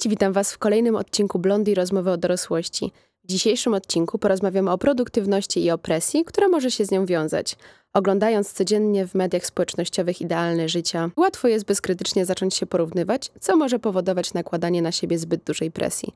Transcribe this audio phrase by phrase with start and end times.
[0.00, 2.92] Cześć, witam Was w kolejnym odcinku Blondi Rozmowy o dorosłości.
[3.24, 7.56] W dzisiejszym odcinku porozmawiamy o produktywności i opresji, która może się z nią wiązać.
[7.92, 13.78] Oglądając codziennie w mediach społecznościowych idealne życia, łatwo jest bezkrytycznie zacząć się porównywać, co może
[13.78, 16.14] powodować nakładanie na siebie zbyt dużej presji.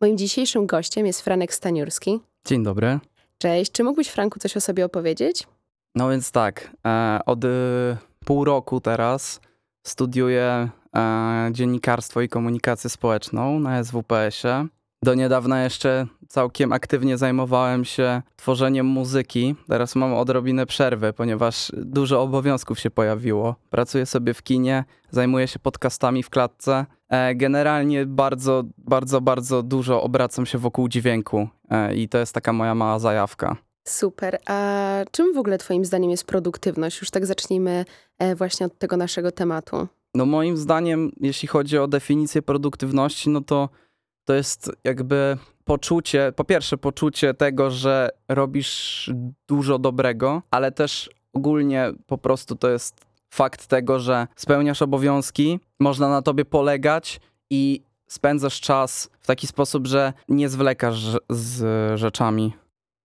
[0.00, 2.20] Moim dzisiejszym gościem jest Franek Staniurski.
[2.46, 2.98] Dzień dobry.
[3.38, 5.46] Cześć, czy mógłbyś Franku coś o sobie opowiedzieć?
[5.94, 7.48] No więc tak, e, od e,
[8.24, 9.40] pół roku teraz
[9.86, 10.68] studiuję
[11.50, 14.66] dziennikarstwo i komunikację społeczną na SWPS-ie.
[15.02, 19.54] Do niedawna jeszcze całkiem aktywnie zajmowałem się tworzeniem muzyki.
[19.68, 23.54] Teraz mam odrobinę przerwy, ponieważ dużo obowiązków się pojawiło.
[23.70, 26.86] Pracuję sobie w kinie, zajmuję się podcastami w klatce.
[27.08, 32.52] E, generalnie bardzo, bardzo, bardzo dużo obracam się wokół dźwięku e, i to jest taka
[32.52, 33.56] moja mała zajawka.
[33.84, 34.38] Super.
[34.46, 37.00] A czym w ogóle Twoim zdaniem jest produktywność?
[37.00, 37.84] Już tak zacznijmy
[38.18, 39.88] e, właśnie od tego naszego tematu.
[40.16, 43.68] No moim zdaniem, jeśli chodzi o definicję produktywności, no to
[44.24, 49.10] to jest jakby poczucie, po pierwsze poczucie tego, że robisz
[49.48, 56.08] dużo dobrego, ale też ogólnie po prostu to jest fakt tego, że spełniasz obowiązki, można
[56.08, 57.20] na tobie polegać
[57.50, 61.64] i spędzasz czas w taki sposób, że nie zwlekasz z
[61.98, 62.52] rzeczami.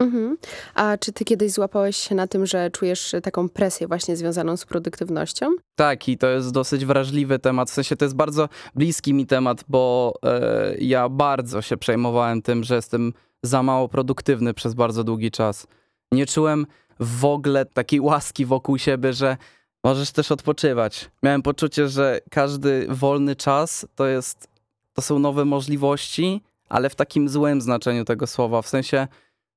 [0.02, 0.38] Mhm.
[0.76, 4.66] A czy ty kiedyś złapałeś się na tym, że czujesz taką presję właśnie związaną z
[4.66, 5.46] produktywnością?
[5.76, 7.70] Tak, i to jest dosyć wrażliwy temat.
[7.70, 12.64] W sensie to jest bardzo bliski mi temat, bo e, ja bardzo się przejmowałem tym,
[12.64, 15.68] że jestem za mało produktywny przez bardzo długi czas.
[16.12, 16.66] Nie czułem
[17.00, 19.38] w ogóle takiej łaski wokół siebie, że
[19.84, 21.10] możesz też odpoczywać.
[21.24, 24.48] Miałem poczucie, że każdy wolny czas to jest,
[24.94, 28.62] to są nowe możliwości, ale w takim złym znaczeniu tego słowa.
[28.62, 29.08] W sensie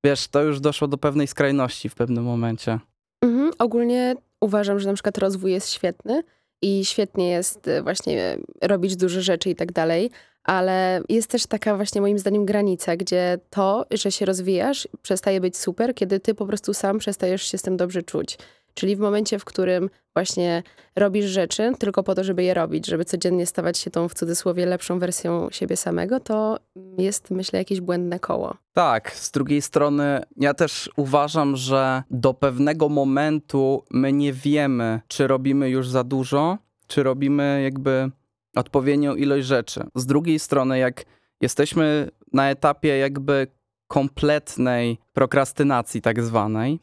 [0.04, 2.78] wiesz, to już doszło do pewnej skrajności w pewnym momencie.
[3.22, 3.50] Mhm.
[3.58, 6.22] Ogólnie uważam, że na przykład rozwój jest świetny
[6.62, 10.10] i świetnie jest y, właśnie robić duże rzeczy i tak dalej,
[10.44, 15.56] ale jest też taka właśnie moim zdaniem granica, gdzie to, że się rozwijasz, przestaje być
[15.56, 18.38] super, kiedy ty po prostu sam przestajesz się z tym dobrze czuć.
[18.74, 20.62] Czyli w momencie, w którym właśnie
[20.96, 24.66] robisz rzeczy tylko po to, żeby je robić, żeby codziennie stawać się tą w cudzysłowie
[24.66, 26.58] lepszą wersją siebie samego, to
[26.98, 28.56] jest myślę jakieś błędne koło.
[28.72, 35.26] Tak, z drugiej strony ja też uważam, że do pewnego momentu my nie wiemy, czy
[35.26, 38.10] robimy już za dużo, czy robimy jakby
[38.56, 39.84] odpowiednią ilość rzeczy.
[39.94, 41.04] Z drugiej strony, jak
[41.40, 43.46] jesteśmy na etapie jakby
[43.86, 46.80] kompletnej prokrastynacji tak zwanej,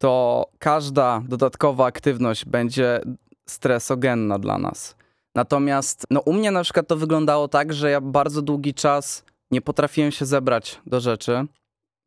[0.00, 3.00] to każda dodatkowa aktywność będzie
[3.48, 4.96] stresogenna dla nas.
[5.34, 9.60] Natomiast no, u mnie na przykład to wyglądało tak, że ja bardzo długi czas nie
[9.60, 11.46] potrafiłem się zebrać do rzeczy.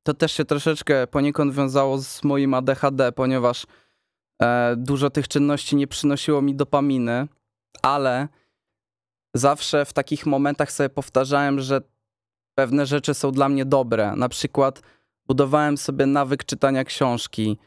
[0.03, 3.65] To też się troszeczkę poniekąd wiązało z moim ADHD, ponieważ
[4.41, 7.27] e, dużo tych czynności nie przynosiło mi dopaminy,
[7.81, 8.27] ale
[9.33, 11.81] zawsze w takich momentach sobie powtarzałem, że
[12.55, 14.15] pewne rzeczy są dla mnie dobre.
[14.15, 14.81] Na przykład
[15.27, 17.57] budowałem sobie nawyk czytania książki,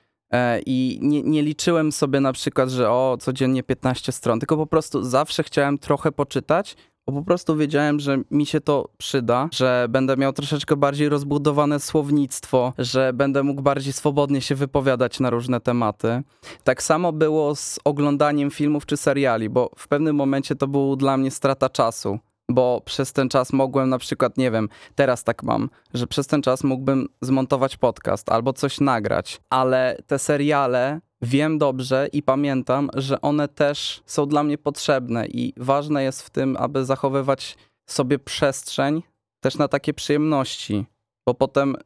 [0.66, 5.02] I nie, nie, liczyłem sobie na przykład, że o, codziennie 15 stron, tylko po prostu
[5.02, 6.76] zawsze chciałem trochę poczytać,
[7.06, 11.80] bo po prostu wiedziałem, że mi się to przyda, że będę miał troszeczkę bardziej rozbudowane
[11.80, 16.22] słownictwo, że będę mógł bardziej swobodnie się wypowiadać na różne tematy.
[16.64, 21.16] Tak samo było z oglądaniem filmów czy seriali, bo w pewnym momencie to było dla
[21.16, 25.70] mnie strata czasu bo przez ten czas mogłem na przykład, nie wiem, teraz tak mam,
[25.94, 32.08] że przez ten czas mógłbym zmontować podcast albo coś nagrać, ale te seriale wiem dobrze
[32.12, 36.84] i pamiętam, że one też są dla mnie potrzebne i ważne jest w tym, aby
[36.84, 37.56] zachowywać
[37.86, 39.02] sobie przestrzeń
[39.40, 40.86] też na takie przyjemności,
[41.26, 41.76] bo potem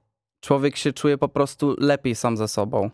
[0.41, 2.91] człowiek się czuje po prostu lepiej sam ze sobą.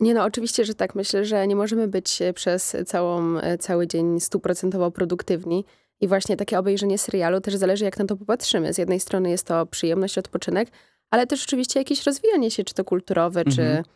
[0.00, 0.94] Nie no, oczywiście, że tak.
[0.94, 5.64] Myślę, że nie możemy być przez całą, cały dzień stuprocentowo produktywni
[6.00, 8.74] i właśnie takie obejrzenie serialu też zależy, jak na to popatrzymy.
[8.74, 10.68] Z jednej strony jest to przyjemność, odpoczynek,
[11.10, 13.56] ale też oczywiście jakieś rozwijanie się, czy to kulturowe, mhm.
[13.56, 13.90] czy,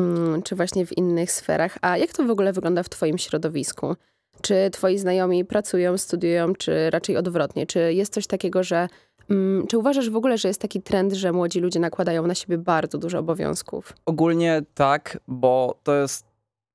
[0.00, 1.78] mm, czy właśnie w innych sferach.
[1.82, 3.96] A jak to w ogóle wygląda w Twoim środowisku?
[4.42, 7.66] Czy Twoi znajomi pracują, studiują, czy raczej odwrotnie?
[7.66, 8.88] Czy jest coś takiego, że.
[9.30, 12.58] Mm, czy uważasz w ogóle, że jest taki trend, że młodzi ludzie nakładają na siebie
[12.58, 13.92] bardzo dużo obowiązków?
[14.06, 16.26] Ogólnie tak, bo to jest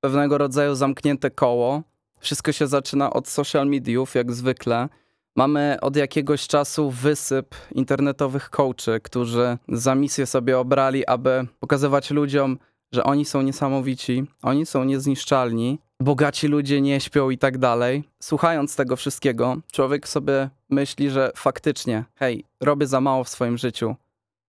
[0.02, 1.84] pewnego rodzaju zamknięte koło
[2.20, 4.90] wszystko się zaczyna od social mediów, jak zwykle.
[5.36, 12.58] Mamy od jakiegoś czasu wysyp internetowych coachy, którzy za misję sobie obrali, aby pokazywać ludziom,
[12.92, 18.04] że oni są niesamowici, oni są niezniszczalni, bogaci ludzie nie śpią i tak dalej.
[18.20, 23.96] Słuchając tego wszystkiego, człowiek sobie myśli, że faktycznie, hej, robię za mało w swoim życiu,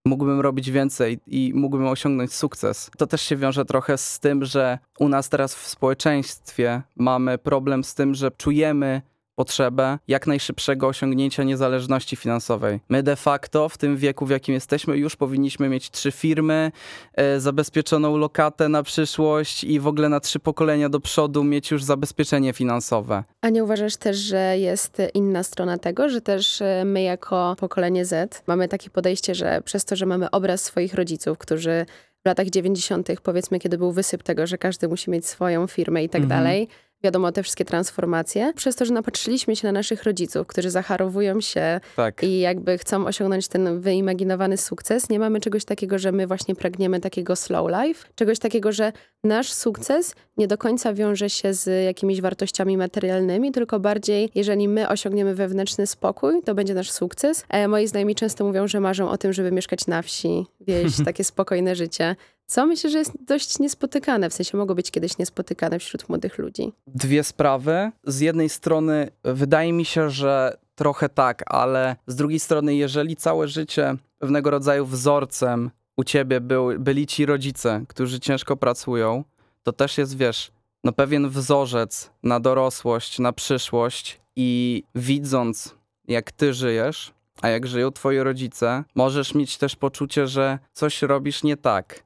[0.06, 2.90] mógłbym robić więcej i mógłbym osiągnąć sukces.
[2.98, 7.84] To też się wiąże trochę z tym, że u nas teraz w społeczeństwie mamy problem
[7.84, 9.02] z tym, że czujemy
[9.36, 12.80] potrzebę jak najszybszego osiągnięcia niezależności finansowej.
[12.88, 16.72] My de facto w tym wieku, w jakim jesteśmy, już powinniśmy mieć trzy firmy,
[17.14, 21.84] e, zabezpieczoną lokatę na przyszłość i w ogóle na trzy pokolenia do przodu mieć już
[21.84, 23.24] zabezpieczenie finansowe.
[23.40, 28.04] A nie uważasz też, że jest inna strona tego, że też e, my jako pokolenie
[28.04, 31.86] Z mamy takie podejście, że przez to, że mamy obraz swoich rodziców, którzy
[32.22, 36.08] w latach 90., powiedzmy, kiedy był wysyp tego, że każdy musi mieć swoją firmę i
[36.08, 36.40] tak mhm.
[36.40, 36.68] dalej,
[37.02, 41.80] wiadomo, te wszystkie transformacje, przez to, że napatrzyliśmy się na naszych rodziców, którzy zacharowują się
[41.96, 42.22] tak.
[42.22, 47.00] i jakby chcą osiągnąć ten wyimaginowany sukces, nie mamy czegoś takiego, że my właśnie pragniemy
[47.00, 48.92] takiego slow life, czegoś takiego, że
[49.24, 54.88] nasz sukces nie do końca wiąże się z jakimiś wartościami materialnymi, tylko bardziej, jeżeli my
[54.88, 57.44] osiągniemy wewnętrzny spokój, to będzie nasz sukces.
[57.48, 61.24] A moi znajomi często mówią, że marzą o tym, żeby mieszkać na wsi, wieść takie
[61.24, 62.16] spokojne życie.
[62.46, 66.72] Co myślę, że jest dość niespotykane, w sensie mogło być kiedyś niespotykane wśród młodych ludzi.
[66.86, 67.90] Dwie sprawy.
[68.04, 73.48] Z jednej strony wydaje mi się, że trochę tak, ale z drugiej strony, jeżeli całe
[73.48, 79.24] życie pewnego rodzaju wzorcem u ciebie był, byli ci rodzice, którzy ciężko pracują,
[79.62, 80.50] to też jest, wiesz,
[80.84, 85.74] no pewien wzorzec na dorosłość, na przyszłość i widząc,
[86.08, 91.42] jak ty żyjesz, a jak żyją twoi rodzice, możesz mieć też poczucie, że coś robisz
[91.42, 92.05] nie tak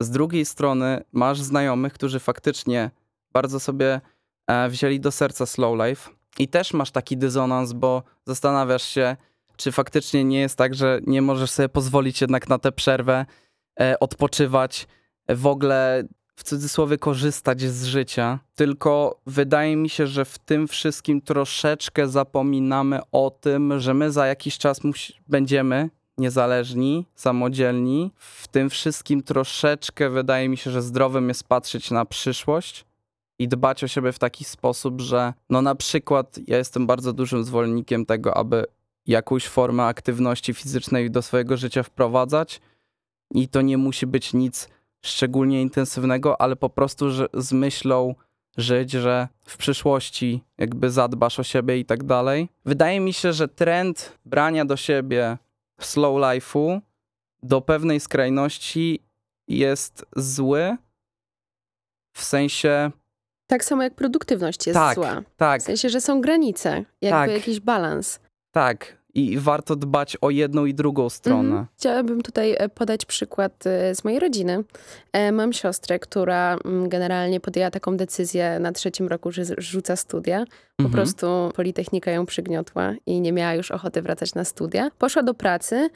[0.00, 2.90] z drugiej strony masz znajomych, którzy faktycznie
[3.32, 4.00] bardzo sobie
[4.46, 9.16] e, wzięli do serca slow life i też masz taki dysonans, bo zastanawiasz się,
[9.56, 13.26] czy faktycznie nie jest tak, że nie możesz sobie pozwolić jednak na tę przerwę,
[13.80, 14.86] e, odpoczywać,
[15.28, 16.04] w ogóle
[16.36, 18.38] w cudzysłowie korzystać z życia.
[18.54, 24.26] Tylko wydaje mi się, że w tym wszystkim troszeczkę zapominamy o tym, że my za
[24.26, 24.80] jakiś czas
[25.28, 28.10] będziemy niezależni, samodzielni.
[28.16, 32.84] W tym wszystkim troszeczkę wydaje mi się, że zdrowym jest patrzeć na przyszłość
[33.38, 37.44] i dbać o siebie w taki sposób, że no na przykład ja jestem bardzo dużym
[37.44, 38.64] zwolennikiem tego, aby
[39.06, 42.60] jakąś formę aktywności fizycznej do swojego życia wprowadzać
[43.30, 44.68] i to nie musi być nic
[45.02, 48.14] szczególnie intensywnego, ale po prostu że z myślą
[48.56, 52.48] żyć, że w przyszłości jakby zadbasz o siebie i tak dalej.
[52.64, 55.38] Wydaje mi się, że trend brania do siebie
[55.80, 56.80] slow life'u
[57.42, 59.02] do pewnej skrajności
[59.48, 60.76] jest zły.
[62.12, 62.90] W sensie.
[63.46, 65.22] Tak samo jak produktywność jest tak, zła.
[65.36, 65.60] Tak.
[65.60, 67.30] W sensie, że są granice, jakby tak.
[67.30, 68.20] jakiś balans.
[68.50, 68.95] Tak.
[69.16, 71.48] I warto dbać o jedną i drugą stronę.
[71.48, 71.66] Mhm.
[71.78, 74.64] Chciałabym tutaj e, podać przykład e, z mojej rodziny.
[75.12, 80.44] E, mam siostrę, która mm, generalnie podjęła taką decyzję na trzecim roku, że rzuca studia.
[80.76, 80.92] Po mhm.
[80.92, 84.90] prostu Politechnika ją przygniotła i nie miała już ochoty wracać na studia.
[84.98, 85.90] Poszła do pracy,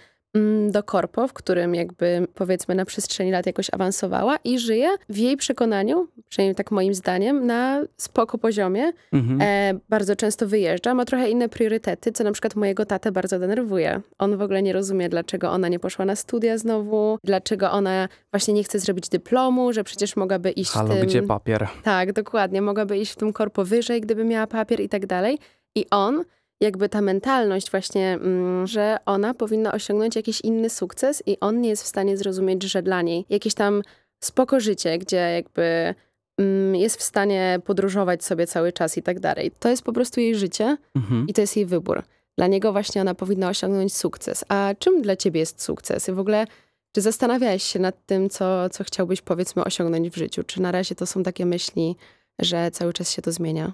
[0.71, 5.37] do korpo, w którym jakby powiedzmy na przestrzeni lat jakoś awansowała i żyje w jej
[5.37, 8.93] przekonaniu, przynajmniej tak moim zdaniem, na spoko poziomie.
[9.13, 9.41] Mhm.
[9.43, 14.01] E, bardzo często wyjeżdża, ma trochę inne priorytety, co na przykład mojego tatę bardzo denerwuje.
[14.19, 18.55] On w ogóle nie rozumie, dlaczego ona nie poszła na studia znowu, dlaczego ona właśnie
[18.55, 21.07] nie chce zrobić dyplomu, że przecież mogłaby iść Halo, tym...
[21.07, 21.69] gdzie papier?
[21.83, 22.63] Tak, dokładnie.
[22.63, 25.39] Mogłaby iść w tym korpo wyżej, gdyby miała papier i tak dalej.
[25.75, 26.25] I on
[26.61, 31.69] jakby ta mentalność właśnie, mm, że ona powinna osiągnąć jakiś inny sukces i on nie
[31.69, 33.83] jest w stanie zrozumieć, że dla niej jakieś tam
[34.21, 35.95] spoko życie, gdzie jakby
[36.39, 39.51] mm, jest w stanie podróżować sobie cały czas i tak dalej.
[39.61, 41.27] To jest po prostu jej życie mhm.
[41.29, 42.03] i to jest jej wybór.
[42.39, 44.45] Dla niego właśnie ona powinna osiągnąć sukces.
[44.49, 46.09] A czym dla ciebie jest sukces?
[46.09, 46.47] I w ogóle
[46.93, 50.43] czy zastanawiałeś się nad tym, co, co chciałbyś powiedzmy osiągnąć w życiu?
[50.43, 51.97] Czy na razie to są takie myśli,
[52.39, 53.73] że cały czas się to zmienia?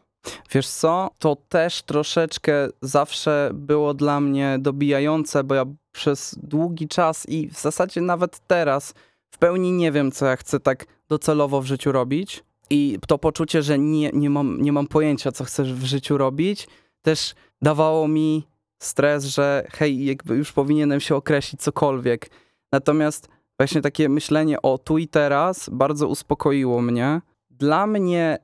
[0.52, 7.28] Wiesz co, to też troszeczkę zawsze było dla mnie dobijające, bo ja przez długi czas
[7.28, 8.94] i w zasadzie nawet teraz
[9.30, 12.44] w pełni nie wiem, co ja chcę tak docelowo w życiu robić.
[12.70, 16.68] I to poczucie, że nie, nie, mam, nie mam pojęcia, co chcesz w życiu robić,
[17.02, 18.46] też dawało mi
[18.78, 22.30] stres, że hej, jakby już powinienem się określić cokolwiek.
[22.72, 23.28] Natomiast
[23.58, 27.20] właśnie takie myślenie o tu i teraz bardzo uspokoiło mnie.
[27.50, 28.38] Dla mnie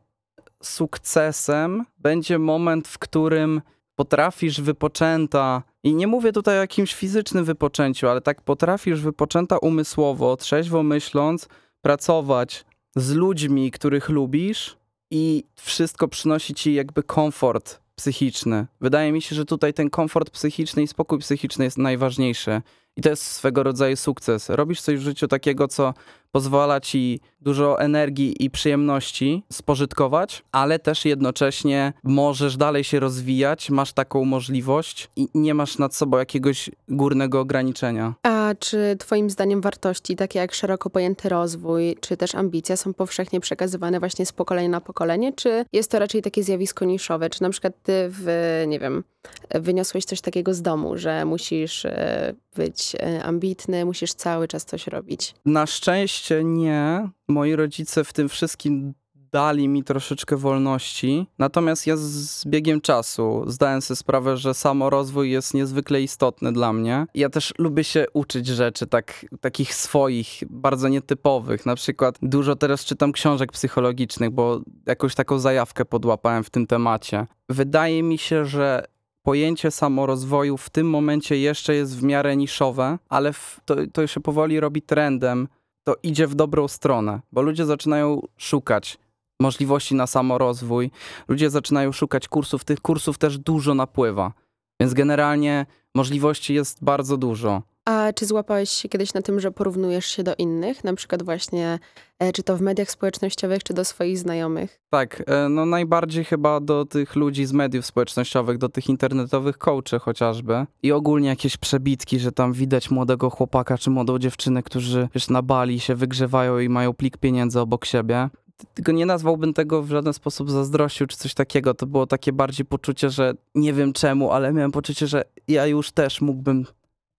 [0.63, 3.61] sukcesem będzie moment, w którym
[3.95, 10.37] potrafisz wypoczęta, i nie mówię tutaj o jakimś fizycznym wypoczęciu, ale tak potrafisz wypoczęta umysłowo,
[10.37, 11.49] trzeźwo myśląc,
[11.81, 12.65] pracować
[12.97, 14.77] z ludźmi, których lubisz
[15.11, 18.67] i wszystko przynosi ci jakby komfort psychiczny.
[18.81, 22.63] Wydaje mi się, że tutaj ten komfort psychiczny i spokój psychiczny jest najważniejszy.
[22.97, 24.49] I to jest swego rodzaju sukces.
[24.49, 25.95] Robisz coś w życiu takiego, co
[26.33, 33.93] pozwala ci dużo energii i przyjemności spożytkować, ale też jednocześnie możesz dalej się rozwijać, masz
[33.93, 38.15] taką możliwość i nie masz nad sobą jakiegoś górnego ograniczenia.
[38.23, 43.41] A czy twoim zdaniem wartości, takie jak szeroko pojęty rozwój, czy też ambicja są powszechnie
[43.41, 47.31] przekazywane właśnie z pokolenia na pokolenie, czy jest to raczej takie zjawisko niszowe?
[47.31, 49.05] Czy na przykład ty w, nie wiem,
[49.51, 54.87] wyniosłeś coś takiego z domu, że musisz e, być e, ambitny, musisz cały czas coś
[54.87, 55.35] robić?
[55.45, 57.11] Na szczęście nie.
[57.29, 58.95] Moi rodzice w tym wszystkim
[59.33, 61.27] dali mi troszeczkę wolności.
[61.39, 67.07] Natomiast ja z biegiem czasu zdałem sobie sprawę, że samorozwój jest niezwykle istotny dla mnie.
[67.15, 71.67] Ja też lubię się uczyć rzeczy tak, takich swoich, bardzo nietypowych.
[71.67, 77.27] Na przykład dużo teraz czytam książek psychologicznych, bo jakąś taką zajawkę podłapałem w tym temacie.
[77.49, 78.85] Wydaje mi się, że
[79.23, 83.33] pojęcie samorozwoju w tym momencie jeszcze jest w miarę niszowe, ale
[83.65, 85.49] to, to się powoli robi trendem.
[85.85, 88.99] To idzie w dobrą stronę, bo ludzie zaczynają szukać
[89.41, 90.91] możliwości na samorozwój.
[91.29, 94.33] Ludzie zaczynają szukać kursów, tych kursów też dużo napływa.
[94.81, 97.63] Więc generalnie możliwości jest bardzo dużo.
[97.85, 100.85] A czy złapałeś się kiedyś na tym, że porównujesz się do innych?
[100.85, 101.79] Na przykład właśnie,
[102.19, 104.81] e, czy to w mediach społecznościowych, czy do swoich znajomych?
[104.91, 109.99] Tak, e, no najbardziej chyba do tych ludzi z mediów społecznościowych, do tych internetowych coachy
[109.99, 110.67] chociażby.
[110.83, 115.43] I ogólnie jakieś przebitki, że tam widać młodego chłopaka czy młodą dziewczynę, którzy wiesz, na
[115.43, 118.29] bali się wygrzewają i mają plik pieniędzy obok siebie
[118.75, 121.75] tylko nie nazwałbym tego w żaden sposób zazdrościł czy coś takiego.
[121.75, 125.91] To było takie bardziej poczucie, że nie wiem czemu, ale miałem poczucie, że ja już
[125.91, 126.67] też mógłbym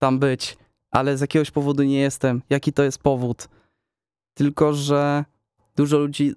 [0.03, 0.57] tam być,
[0.91, 2.41] ale z jakiegoś powodu nie jestem.
[2.49, 3.47] Jaki to jest powód?
[4.33, 5.25] Tylko, że
[5.75, 6.33] dużo ludzi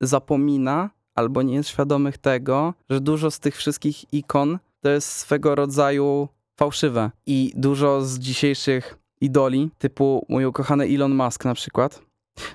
[0.00, 5.54] zapomina albo nie jest świadomych tego, że dużo z tych wszystkich ikon to jest swego
[5.54, 7.10] rodzaju fałszywe.
[7.26, 12.02] I dużo z dzisiejszych idoli, typu mój ukochany Elon Musk na przykład,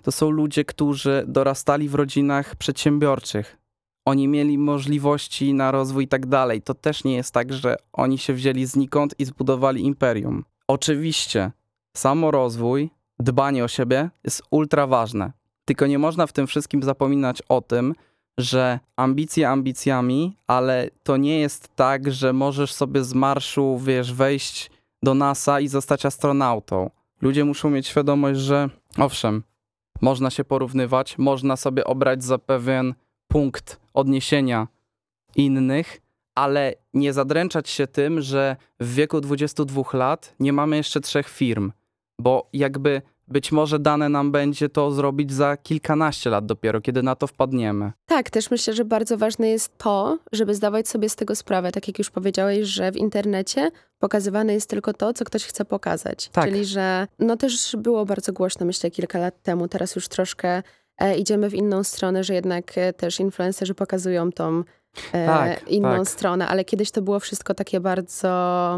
[0.03, 3.57] to są ludzie, którzy dorastali w rodzinach przedsiębiorczych.
[4.05, 6.61] Oni mieli możliwości na rozwój i tak dalej.
[6.61, 10.45] To też nie jest tak, że oni się wzięli znikąd i zbudowali imperium.
[10.67, 11.51] Oczywiście,
[11.97, 15.31] samorozwój, dbanie o siebie jest ultra ważne.
[15.65, 17.93] Tylko nie można w tym wszystkim zapominać o tym,
[18.37, 24.71] że ambicje ambicjami, ale to nie jest tak, że możesz sobie z marszu, wiesz, wejść
[25.03, 26.89] do NASA i zostać astronautą.
[27.21, 29.43] Ludzie muszą mieć świadomość, że owszem,
[30.01, 32.93] można się porównywać, można sobie obrać za pewien
[33.27, 34.67] punkt odniesienia
[35.35, 36.01] innych,
[36.35, 41.71] ale nie zadręczać się tym, że w wieku 22 lat nie mamy jeszcze trzech firm,
[42.19, 47.15] bo jakby być może dane nam będzie to zrobić za kilkanaście lat dopiero, kiedy na
[47.15, 47.91] to wpadniemy.
[48.05, 51.87] Tak, też myślę, że bardzo ważne jest to, żeby zdawać sobie z tego sprawę, tak
[51.87, 56.29] jak już powiedziałeś, że w internecie pokazywane jest tylko to, co ktoś chce pokazać.
[56.29, 56.45] Tak.
[56.45, 60.63] Czyli, że no też było bardzo głośno, myślę, kilka lat temu, teraz już troszkę
[61.17, 64.63] idziemy w inną stronę, że jednak e, też influencerzy pokazują tą
[65.13, 66.07] E, tak, inną tak.
[66.07, 68.29] stronę, ale kiedyś to było wszystko takie bardzo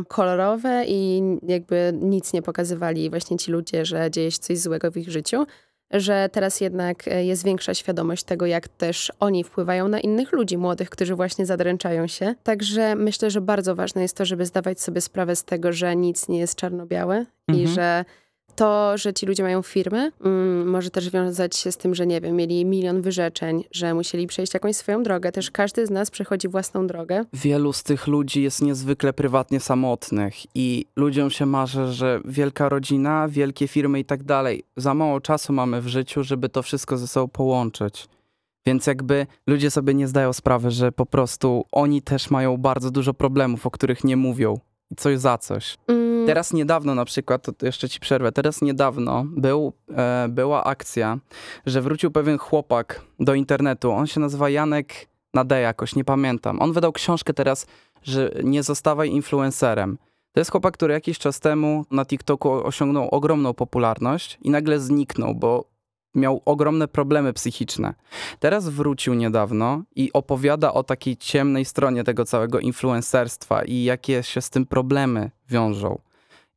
[0.07, 4.97] kolorowe i jakby nic nie pokazywali właśnie ci ludzie, że dzieje się coś złego w
[4.97, 5.45] ich życiu.
[5.91, 10.57] Że teraz jednak e, jest większa świadomość tego, jak też oni wpływają na innych ludzi
[10.57, 12.35] młodych, którzy właśnie zadręczają się.
[12.43, 16.27] Także myślę, że bardzo ważne jest to, żeby zdawać sobie sprawę z tego, że nic
[16.27, 17.63] nie jest czarno-białe mhm.
[17.63, 18.05] i że
[18.57, 22.21] to, że ci ludzie mają firmy, mm, może też wiązać się z tym, że nie
[22.21, 25.31] wiem, mieli milion wyrzeczeń, że musieli przejść jakąś swoją drogę.
[25.31, 27.25] Też każdy z nas przechodzi własną drogę.
[27.33, 33.27] Wielu z tych ludzi jest niezwykle prywatnie samotnych i ludziom się marzy, że wielka rodzina,
[33.27, 34.63] wielkie firmy i tak dalej.
[34.77, 38.07] Za mało czasu mamy w życiu, żeby to wszystko ze sobą połączyć.
[38.65, 43.13] Więc jakby ludzie sobie nie zdają sprawy, że po prostu oni też mają bardzo dużo
[43.13, 44.59] problemów, o których nie mówią.
[44.97, 45.77] Coś za coś.
[45.87, 51.17] Mm Teraz niedawno na przykład, to jeszcze ci przerwę, teraz niedawno był, e, była akcja,
[51.65, 53.91] że wrócił pewien chłopak do internetu.
[53.91, 56.61] On się nazywa Janek Nade jakoś, nie pamiętam.
[56.61, 57.65] On wydał książkę teraz,
[58.03, 59.97] że nie zostawaj influencerem.
[60.31, 65.35] To jest chłopak, który jakiś czas temu na TikToku osiągnął ogromną popularność i nagle zniknął,
[65.35, 65.65] bo
[66.15, 67.93] miał ogromne problemy psychiczne.
[68.39, 74.41] Teraz wrócił niedawno i opowiada o takiej ciemnej stronie tego całego influencerstwa i jakie się
[74.41, 75.99] z tym problemy wiążą.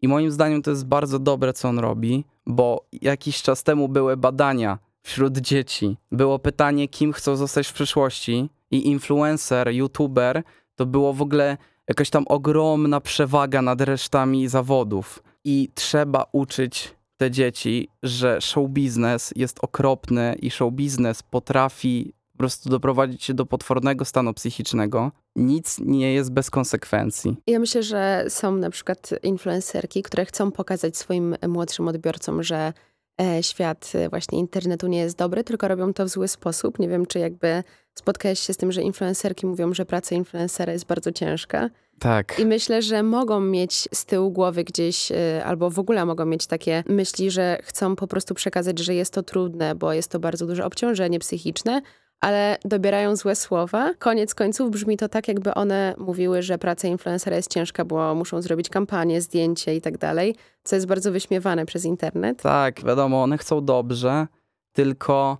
[0.02, 4.16] I moim zdaniem to jest bardzo dobre, co on robi, bo jakiś czas temu były
[4.16, 5.96] badania wśród dzieci.
[6.12, 10.42] Było pytanie, kim chcą zostać w przyszłości, i influencer, youtuber
[10.76, 11.56] to było w ogóle
[11.88, 15.22] jakaś tam ogromna przewaga nad resztami zawodów.
[15.44, 22.70] I trzeba uczyć te dzieci, że show biznes jest okropny i show biznes potrafi prostu
[22.70, 25.12] doprowadzić się do potwornego stanu psychicznego.
[25.36, 27.36] Nic nie jest bez konsekwencji.
[27.46, 32.72] Ja myślę, że są na przykład influencerki, które chcą pokazać swoim młodszym odbiorcom, że
[33.20, 36.78] e, świat e, właśnie internetu nie jest dobry, tylko robią to w zły sposób.
[36.78, 37.62] Nie wiem, czy jakby
[37.94, 41.70] spotkałeś się z tym, że influencerki mówią, że praca influencera jest bardzo ciężka.
[41.98, 42.38] Tak.
[42.38, 46.46] I myślę, że mogą mieć z tyłu głowy gdzieś, y, albo w ogóle mogą mieć
[46.46, 50.46] takie myśli, że chcą po prostu przekazać, że jest to trudne, bo jest to bardzo
[50.46, 51.82] duże obciążenie psychiczne,
[52.20, 53.94] ale dobierają złe słowa.
[53.98, 58.42] Koniec końców brzmi to tak, jakby one mówiły, że praca influencera jest ciężka, bo muszą
[58.42, 62.42] zrobić kampanię, zdjęcie i tak dalej, co jest bardzo wyśmiewane przez internet.
[62.42, 64.26] Tak, wiadomo, one chcą dobrze,
[64.72, 65.38] tylko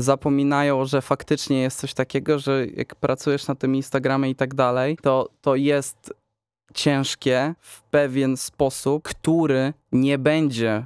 [0.00, 4.98] zapominają, że faktycznie jest coś takiego, że jak pracujesz na tym Instagramie i tak dalej,
[5.02, 6.14] to, to jest
[6.74, 10.84] ciężkie w pewien sposób, który nie będzie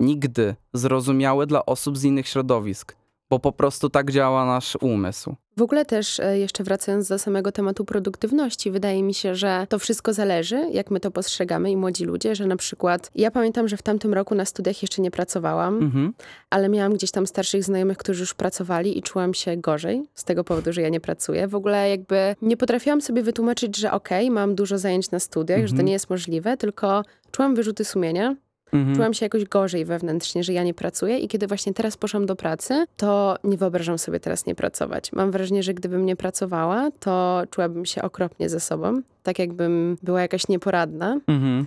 [0.00, 3.01] nigdy zrozumiały dla osób z innych środowisk
[3.32, 5.34] bo po prostu tak działa nasz umysł.
[5.56, 9.78] W ogóle też e, jeszcze wracając do samego tematu produktywności, wydaje mi się, że to
[9.78, 13.76] wszystko zależy, jak my to postrzegamy i młodzi ludzie, że na przykład ja pamiętam, że
[13.76, 16.12] w tamtym roku na studiach jeszcze nie pracowałam, mhm.
[16.50, 20.44] ale miałam gdzieś tam starszych znajomych, którzy już pracowali i czułam się gorzej z tego
[20.44, 21.48] powodu, że ja nie pracuję.
[21.48, 25.58] W ogóle jakby nie potrafiłam sobie wytłumaczyć, że okej, okay, mam dużo zajęć na studiach,
[25.58, 25.68] mhm.
[25.68, 25.86] że to mhm.
[25.86, 28.36] nie jest możliwe, tylko czułam wyrzuty sumienia
[28.72, 28.96] Mhm.
[28.96, 32.36] Czułam się jakoś gorzej wewnętrznie, że ja nie pracuję i kiedy właśnie teraz poszłam do
[32.36, 35.12] pracy, to nie wyobrażam sobie teraz nie pracować.
[35.12, 40.20] Mam wrażenie, że gdybym nie pracowała, to czułabym się okropnie ze sobą, tak jakbym była
[40.20, 41.20] jakaś nieporadna.
[41.26, 41.66] Mhm.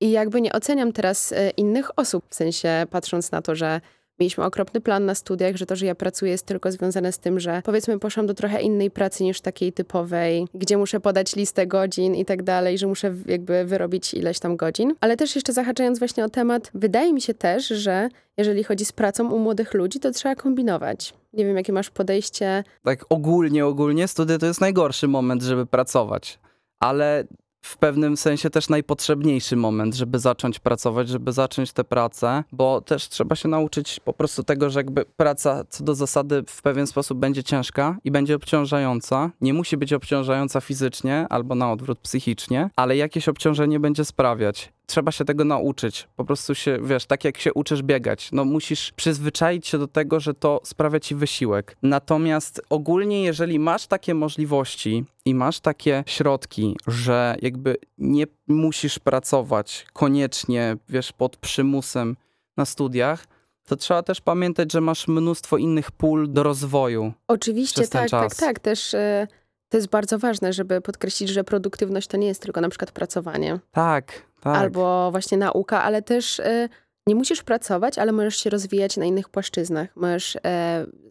[0.00, 3.80] I jakby nie oceniam teraz e, innych osób, w sensie patrząc na to, że
[4.18, 7.40] Mieliśmy okropny plan na studiach, że to, że ja pracuję jest tylko związane z tym,
[7.40, 12.14] że powiedzmy poszłam do trochę innej pracy niż takiej typowej, gdzie muszę podać listę godzin
[12.14, 14.94] i tak dalej, że muszę jakby wyrobić ileś tam godzin.
[15.00, 18.92] Ale też jeszcze zahaczając właśnie o temat, wydaje mi się też, że jeżeli chodzi z
[18.92, 21.14] pracą u młodych ludzi, to trzeba kombinować.
[21.32, 22.64] Nie wiem, jakie masz podejście.
[22.84, 26.38] Tak ogólnie, ogólnie studia to jest najgorszy moment, żeby pracować.
[26.80, 27.24] Ale
[27.66, 33.08] w pewnym sensie też najpotrzebniejszy moment, żeby zacząć pracować, żeby zacząć tę pracę, bo też
[33.08, 37.18] trzeba się nauczyć po prostu tego, że jakby praca co do zasady w pewien sposób
[37.18, 39.30] będzie ciężka i będzie obciążająca.
[39.40, 45.12] Nie musi być obciążająca fizycznie albo na odwrót psychicznie, ale jakieś obciążenie będzie sprawiać trzeba
[45.12, 46.08] się tego nauczyć.
[46.16, 50.20] Po prostu się, wiesz, tak jak się uczysz biegać, no musisz przyzwyczaić się do tego,
[50.20, 51.76] że to sprawia ci wysiłek.
[51.82, 59.86] Natomiast ogólnie, jeżeli masz takie możliwości i masz takie środki, że jakby nie musisz pracować
[59.92, 62.16] koniecznie, wiesz, pod przymusem
[62.56, 63.26] na studiach,
[63.66, 67.12] to trzeba też pamiętać, że masz mnóstwo innych pól do rozwoju.
[67.28, 68.58] Oczywiście, tak, tak, tak.
[68.60, 68.94] Też.
[68.94, 69.26] Y
[69.68, 73.58] to jest bardzo ważne, żeby podkreślić, że produktywność to nie jest tylko na przykład pracowanie.
[73.72, 74.56] Tak, tak.
[74.56, 76.68] Albo właśnie nauka, ale też y,
[77.06, 79.96] nie musisz pracować, ale możesz się rozwijać na innych płaszczyznach.
[79.96, 80.40] Możesz y,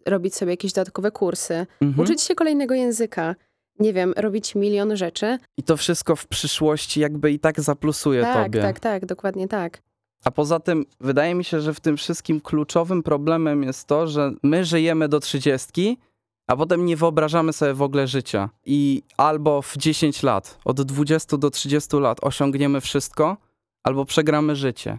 [0.06, 2.04] robić sobie jakieś dodatkowe kursy, mhm.
[2.04, 3.34] uczyć się kolejnego języka.
[3.78, 5.38] Nie wiem, robić milion rzeczy.
[5.56, 8.60] I to wszystko w przyszłości jakby i tak zaplusuje tak, tobie.
[8.60, 9.82] Tak, tak, tak, dokładnie tak.
[10.24, 14.32] A poza tym, wydaje mi się, że w tym wszystkim kluczowym problemem jest to, że
[14.42, 15.98] my żyjemy do trzydziestki,
[16.46, 18.48] a potem nie wyobrażamy sobie w ogóle życia.
[18.66, 23.36] I albo w 10 lat, od 20 do 30 lat osiągniemy wszystko,
[23.82, 24.98] albo przegramy życie.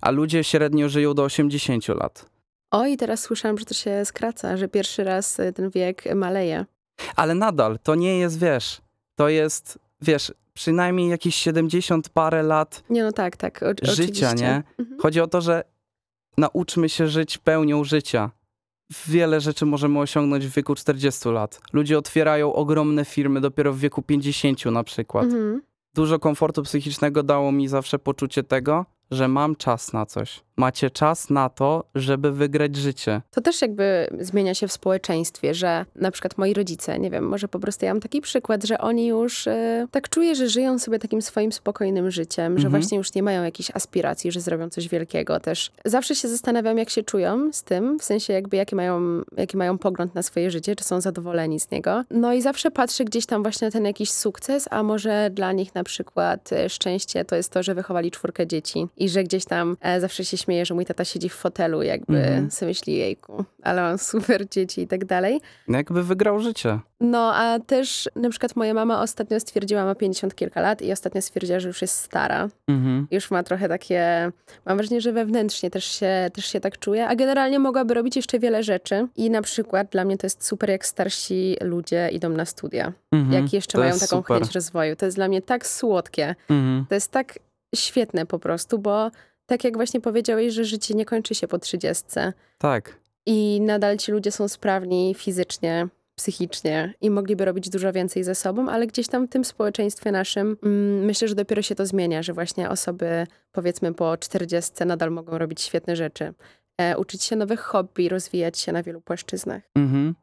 [0.00, 2.30] A ludzie średnio żyją do 80 lat.
[2.70, 6.64] Oj, teraz słyszałam, że to się skraca, że pierwszy raz y, ten wiek maleje.
[7.16, 8.80] Ale nadal, to nie jest, wiesz,
[9.14, 14.34] to jest, wiesz, przynajmniej jakieś 70 parę lat nie, no tak, tak, o, życia, oczywiście.
[14.34, 14.62] nie?
[14.78, 15.00] Mhm.
[15.00, 15.64] Chodzi o to, że
[16.36, 18.30] nauczmy się żyć pełnią życia
[19.06, 21.60] wiele rzeczy możemy osiągnąć w wieku 40 lat.
[21.72, 25.24] Ludzie otwierają ogromne firmy dopiero w wieku 50 na przykład.
[25.24, 25.62] Mhm.
[25.94, 30.40] Dużo komfortu psychicznego dało mi zawsze poczucie tego, że mam czas na coś.
[30.58, 33.20] Macie czas na to, żeby wygrać życie.
[33.30, 37.48] To też jakby zmienia się w społeczeństwie, że na przykład moi rodzice, nie wiem, może
[37.48, 40.98] po prostu ja mam taki przykład, że oni już y, tak czuję, że żyją sobie
[40.98, 42.62] takim swoim spokojnym życiem, mhm.
[42.62, 45.70] że właśnie już nie mają jakichś aspiracji, że zrobią coś wielkiego też.
[45.84, 49.78] Zawsze się zastanawiam, jak się czują z tym, w sensie jakby jaki mają, jaki mają
[49.78, 52.04] pogląd na swoje życie, czy są zadowoleni z niego.
[52.10, 55.74] No i zawsze patrzę gdzieś tam właśnie na ten jakiś sukces, a może dla nich
[55.74, 59.76] na przykład y, szczęście to jest to, że wychowali czwórkę dzieci i że gdzieś tam
[59.80, 63.82] e, zawsze się że mój tata siedzi w fotelu, jakby mm sobie myśli, jejku, ale
[63.82, 65.40] mam super dzieci i tak dalej.
[65.68, 66.78] No jakby wygrał życie.
[67.00, 71.22] No, a też na przykład moja mama ostatnio stwierdziła, ma 50 kilka lat i ostatnio
[71.22, 72.48] stwierdziła, że już jest stara.
[72.68, 73.06] Mm -hmm.
[73.10, 74.32] Już ma trochę takie,
[74.66, 78.38] mam wrażenie, że wewnętrznie też się, też się tak czuje, a generalnie mogłaby robić jeszcze
[78.38, 79.08] wiele rzeczy.
[79.16, 82.92] I na przykład dla mnie to jest super, jak starsi ludzie idą na studia.
[83.12, 83.32] Mm -hmm.
[83.32, 84.38] Jak jeszcze to mają taką super.
[84.38, 84.96] chęć rozwoju.
[84.96, 86.34] To jest dla mnie tak słodkie.
[86.48, 86.86] Mhm.
[86.88, 87.38] To jest tak
[87.74, 89.10] świetne po prostu, bo
[89.48, 92.32] tak jak właśnie powiedziałeś, że życie nie kończy się po trzydziestce.
[92.58, 93.00] Tak.
[93.26, 98.68] I nadal ci ludzie są sprawni fizycznie, psychicznie i mogliby robić dużo więcej ze sobą,
[98.68, 102.32] ale gdzieś tam w tym społeczeństwie naszym mm, myślę, że dopiero się to zmienia, że
[102.32, 106.34] właśnie osoby powiedzmy po czterdziestce nadal mogą robić świetne rzeczy.
[106.78, 109.62] e, uczyć się nowych hobby, rozwijać się na wielu płaszczyznach.
[109.74, 110.14] Mhm.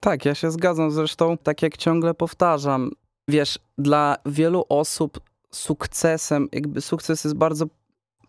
[0.00, 0.90] Tak, ja się zgadzam.
[0.90, 2.90] Zresztą, tak jak ciągle powtarzam,
[3.28, 7.66] wiesz, dla wielu osób sukcesem, jakby sukces jest bardzo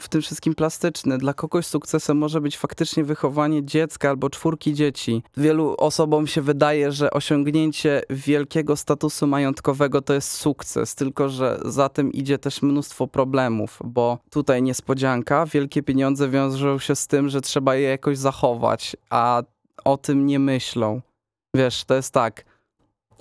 [0.01, 1.17] w tym wszystkim plastyczny.
[1.17, 5.23] Dla kogoś sukcesem może być faktycznie wychowanie dziecka albo czwórki dzieci.
[5.37, 11.89] Wielu osobom się wydaje, że osiągnięcie wielkiego statusu majątkowego to jest sukces, tylko że za
[11.89, 17.41] tym idzie też mnóstwo problemów, bo tutaj niespodzianka, wielkie pieniądze wiążą się z tym, że
[17.41, 19.43] trzeba je jakoś zachować, a
[19.85, 21.01] o tym nie myślą.
[21.55, 22.56] Wiesz, to jest tak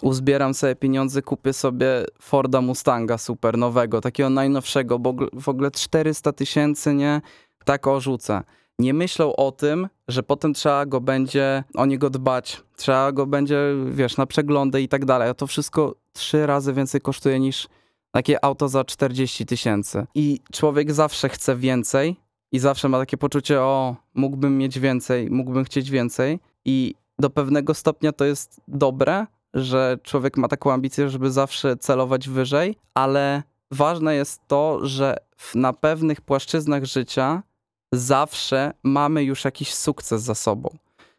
[0.02, 6.32] uzbieram sobie pieniądze, kupię sobie Forda Mustanga super nowego, takiego najnowszego, bo w ogóle 400
[6.32, 7.20] tysięcy, nie?
[7.64, 8.42] Tak o rzucę.
[8.78, 13.58] Nie myślą o tym, że potem trzeba go będzie, o niego dbać, trzeba go będzie,
[13.90, 15.28] wiesz, na przeglądy i tak dalej.
[15.28, 17.68] A to wszystko trzy razy więcej kosztuje niż
[18.10, 20.06] takie auto za 40 tysięcy.
[20.14, 22.16] I człowiek zawsze chce więcej
[22.52, 26.40] i zawsze ma takie poczucie, o, mógłbym mieć więcej, mógłbym chcieć więcej.
[26.64, 32.28] I do pewnego stopnia to jest dobre, że człowiek ma taką ambicję, żeby zawsze celować
[32.28, 35.16] wyżej, ale ważne jest to, że
[35.54, 37.42] na pewnych płaszczyznach życia
[37.92, 40.68] zawsze mamy już jakiś sukces za sobą.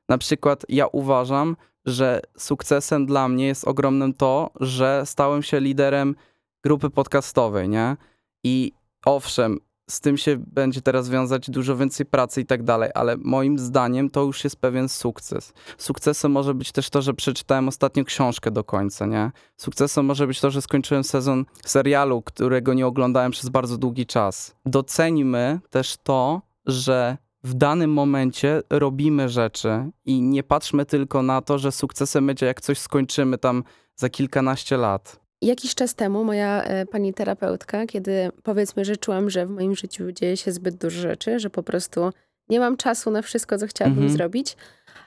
[0.10, 6.16] Na przykład ja uważam, że sukcesem dla mnie jest ogromnym to, że stałem się liderem
[6.64, 7.98] grupy podcastowej, nie?
[8.44, 8.72] I
[9.06, 13.60] owszem, z tym się będzie teraz wiązać dużo więcej pracy i tak dalej, ale moim
[13.60, 15.54] zdaniem to już jest pewien sukces.
[15.78, 19.32] Sukcesem może być też to, że przeczytałem ostatnią książkę do końca, nie?
[19.58, 24.56] Sukcesem może być to, że skończyłem sezon serialu, którego nie oglądałem przez bardzo długi czas.
[24.66, 31.58] Docenimy też to, że w danym momencie robimy rzeczy i nie patrzmy tylko na to,
[31.58, 33.64] że sukcesem będzie jak coś skończymy tam
[33.96, 35.27] za kilkanaście lat.
[35.42, 40.12] Jakiś czas temu moja e, pani terapeutka, kiedy powiedzmy, że czułam, że w moim życiu
[40.12, 42.12] dzieje się zbyt dużo rzeczy, że po prostu
[42.50, 44.18] nie mam czasu na wszystko, co chciałabym mhm.
[44.18, 44.58] zrobić,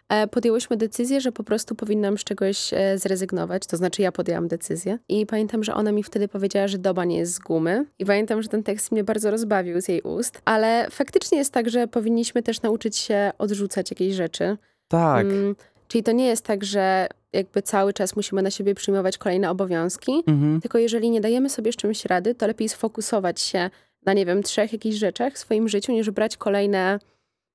[0.08, 3.66] e, podjęłyśmy decyzję, że po prostu powinnam z czegoś e, zrezygnować.
[3.66, 4.98] To znaczy, ja podjęłam decyzję.
[5.08, 7.86] I pamiętam, że ona mi wtedy powiedziała, że doba nie jest z gumy.
[7.98, 10.42] I pamiętam, że ten tekst mnie bardzo rozbawił z jej ust.
[10.44, 14.56] Ale faktycznie jest tak, że powinniśmy też nauczyć się odrzucać jakieś rzeczy.
[14.88, 15.26] Tak.
[15.26, 15.56] Mm,
[15.88, 20.12] czyli to nie jest tak, że jakby cały czas musimy na siebie przyjmować kolejne obowiązki,
[20.26, 20.60] mhm.
[20.60, 23.70] tylko jeżeli nie dajemy sobie z czymś rady, to lepiej sfokusować się
[24.06, 26.98] na, nie wiem, trzech jakichś rzeczach w swoim życiu, niż brać kolejne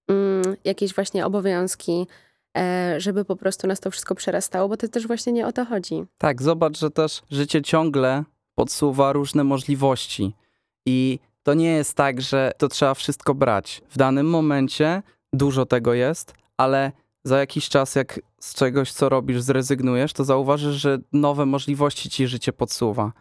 [0.07, 2.07] mm, jakieś właśnie obowiązki,
[2.57, 5.65] e, żeby po prostu nas to wszystko przerastało, bo to też właśnie nie o to
[5.65, 6.03] chodzi.
[6.17, 8.23] Tak, zobacz, że też życie ciągle
[8.55, 10.33] podsuwa różne możliwości
[10.85, 13.81] i to nie jest tak, że to trzeba wszystko brać.
[13.89, 16.91] W danym momencie dużo tego jest, ale
[17.25, 22.27] za jakiś czas, jak z czegoś, co robisz, zrezygnujesz, to zauważysz, że nowe możliwości ci
[22.27, 23.11] życie podsuwa.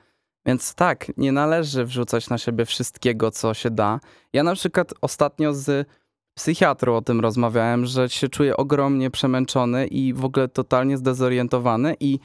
[0.46, 4.00] Więc tak, nie należy wrzucać na siebie wszystkiego, co się da.
[4.32, 5.88] Ja na przykład ostatnio z
[6.34, 12.18] psychiatrą o tym rozmawiałem, że się czuję ogromnie przemęczony i w ogóle totalnie zdezorientowany i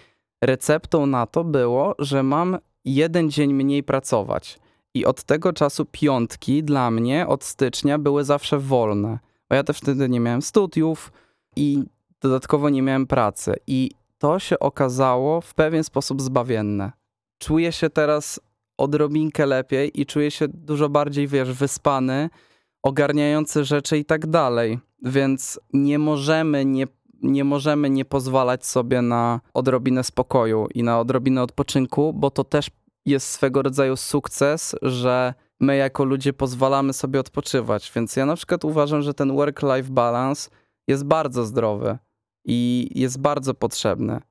[0.44, 4.60] receptą na to było, że mam jeden dzień mniej pracować.
[4.94, 9.20] I od tego czasu piątki dla mnie od stycznia były zawsze wolne.
[9.50, 11.12] Bo ja też wtedy nie miałem studiów,
[11.60, 11.84] i
[12.22, 13.56] dodatkowo nie miałem pracy.
[13.68, 16.92] I to się okazało w pewien sposób zbawienne.
[17.38, 18.40] Czuję się teraz
[18.78, 22.30] odrobinkę lepiej i czuję się dużo bardziej, wiesz, wyspany,
[22.84, 24.80] ogarniający rzeczy i tak dalej.
[25.04, 26.88] Więc nie możemy nie,
[27.24, 32.68] nie możemy nie pozwalać sobie na odrobinę spokoju i na odrobinę odpoczynku, bo to też
[33.06, 37.92] jest swego rodzaju sukces, że my jako ludzie pozwalamy sobie odpoczywać.
[37.96, 40.50] Więc ja na przykład uważam, że ten work-life balance
[40.90, 41.98] jest bardzo zdrowy
[42.46, 44.22] i jest bardzo potrzebny.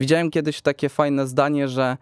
[0.00, 1.96] Widziałem kiedyś takie fajne zdanie, że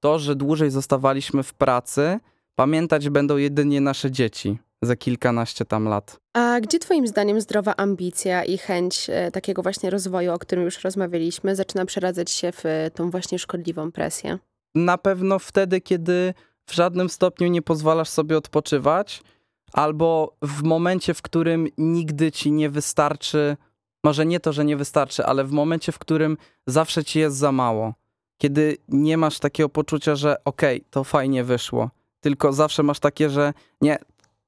[0.00, 2.20] to, że dłużej zostawaliśmy w pracy,
[2.54, 6.20] pamiętać będą jedynie nasze dzieci za kilkanaście tam lat.
[6.34, 10.84] A gdzie Twoim zdaniem zdrowa ambicja i chęć e, takiego właśnie rozwoju, o którym już
[10.84, 14.38] rozmawialiśmy, zaczyna przeradzać się w e, tą właśnie szkodliwą presję?
[14.74, 16.34] Na pewno wtedy, kiedy
[16.66, 19.22] w żadnym stopniu nie pozwalasz sobie odpoczywać
[19.72, 23.56] albo w momencie, w którym nigdy ci nie wystarczy,
[24.04, 27.52] może nie to, że nie wystarczy, ale w momencie, w którym zawsze ci jest za
[27.52, 27.94] mało.
[28.38, 33.30] Kiedy nie masz takiego poczucia, że okej, okay, to fajnie wyszło, tylko zawsze masz takie,
[33.30, 33.98] że nie,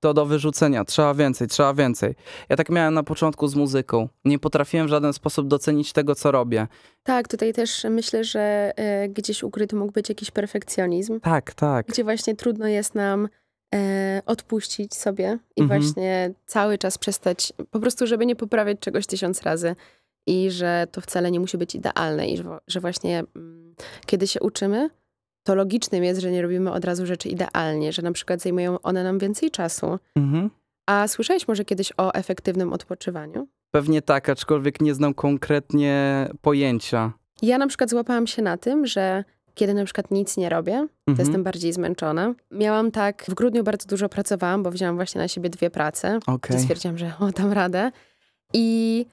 [0.00, 2.14] to do wyrzucenia, trzeba więcej, trzeba więcej.
[2.48, 4.08] Ja tak miałem na początku z muzyką.
[4.24, 6.66] Nie potrafiłem w żaden sposób docenić tego, co robię.
[7.02, 8.72] Tak, tutaj też myślę, że
[9.04, 11.20] y, gdzieś ukryty mógł być jakiś perfekcjonizm.
[11.20, 11.86] Tak, tak.
[11.86, 13.28] Gdzie właśnie trudno jest nam e,
[14.26, 15.80] odpuścić sobie i mhm.
[15.80, 19.76] właśnie cały czas przestać, po prostu, żeby nie poprawiać czegoś tysiąc razy
[20.26, 23.74] i że to wcale nie musi być idealne i że, że właśnie mm,
[24.06, 24.90] kiedy się uczymy,
[25.42, 29.04] to logicznym jest, że nie robimy od razu rzeczy idealnie, że na przykład zajmują one
[29.04, 30.50] nam więcej czasu, mhm.
[30.90, 33.48] A słyszałeś może kiedyś o efektywnym odpoczywaniu?
[33.70, 37.12] Pewnie tak, aczkolwiek nie znam konkretnie pojęcia.
[37.42, 39.24] Ja na przykład złapałam się na tym, że
[39.60, 40.72] kiedy na przykład nic nie robię,
[41.04, 41.26] to Mhm.
[41.26, 42.34] jestem bardziej zmęczona.
[42.50, 46.18] Miałam tak, w grudniu bardzo dużo pracowałam, bo wzięłam właśnie na siebie dwie prace.
[46.26, 46.58] Okay.
[46.60, 47.90] Stwierdziłam, że o, dam radę.
[48.54, 49.06] I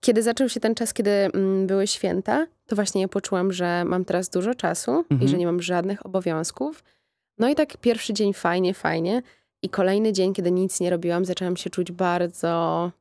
[0.00, 4.04] kiedy zaczął się ten czas, kiedy mm, były święta, to właśnie ja poczułam, że mam
[4.04, 5.28] teraz dużo czasu i Mhm.
[5.30, 6.84] że nie mam żadnych obowiązków.
[7.38, 9.22] No i tak pierwszy dzień fajnie, fajnie.
[9.62, 12.92] I kolejny dzień, kiedy nic nie robiłam, zaczęłam się czuć bardzo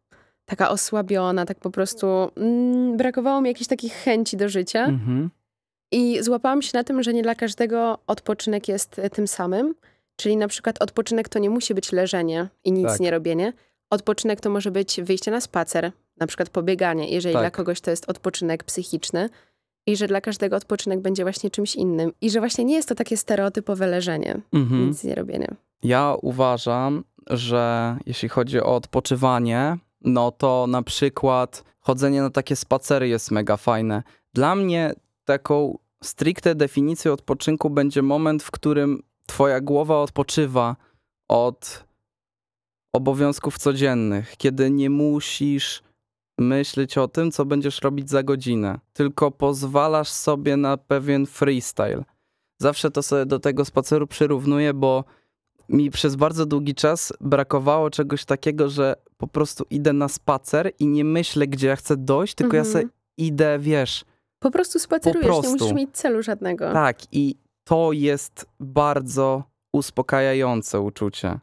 [0.45, 4.85] taka osłabiona, tak po prostu mm, brakowało mi jakichś takich chęci do życia.
[4.85, 5.29] Mhm.
[5.91, 9.75] I złapałam się na tym, że nie dla każdego odpoczynek jest e, tym samym.
[10.15, 12.99] Czyli na przykład odpoczynek to nie musi być leżenie i nic Tak.
[12.99, 13.53] nie robienie.
[13.89, 17.41] Odpoczynek to może być wyjście na spacer, na przykład pobieganie, jeżeli Tak.
[17.43, 19.29] dla kogoś to jest odpoczynek psychiczny.
[19.87, 22.11] I że dla każdego odpoczynek będzie właśnie czymś innym.
[22.21, 24.87] I że właśnie nie jest to takie stereotypowe leżenie, Mhm.
[24.89, 25.47] nic nie robienie.
[25.83, 33.07] Ja uważam, że jeśli chodzi o odpoczywanie, no to na przykład chodzenie na takie spacery
[33.07, 34.03] jest mega fajne.
[34.33, 34.93] Dla mnie
[35.27, 40.75] taką stricte definicją odpoczynku będzie moment, w którym twoja głowa odpoczywa
[41.27, 41.85] od
[42.93, 45.83] obowiązków codziennych, kiedy nie musisz
[46.39, 52.03] myśleć o tym, co będziesz robić za godzinę, tylko pozwalasz sobie na pewien freestyle.
[52.61, 55.03] Zawsze to sobie do tego spaceru przyrównuję, bo
[55.69, 60.87] mi przez bardzo długi czas brakowało czegoś takiego, że po prostu idę na spacer i
[60.87, 62.73] nie myślę, gdzie ja chcę dojść, tylko ja Mhm.
[62.73, 64.05] sobie idę, wiesz,
[64.39, 65.51] Po prostu spacerujesz, nie prostu.
[65.51, 66.73] musisz mieć celu żadnego.
[66.73, 66.97] tak.
[67.11, 71.39] I to jest bardzo uspokajające uczucie.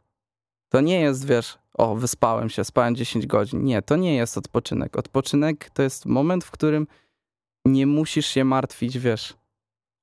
[0.69, 3.63] To nie jest, wiesz, o, wyspałem się, spałem 10 godzin.
[3.63, 4.97] Nie, to nie jest odpoczynek.
[4.97, 6.87] Odpoczynek to jest moment, w którym
[7.65, 9.33] nie musisz się martwić, wiesz,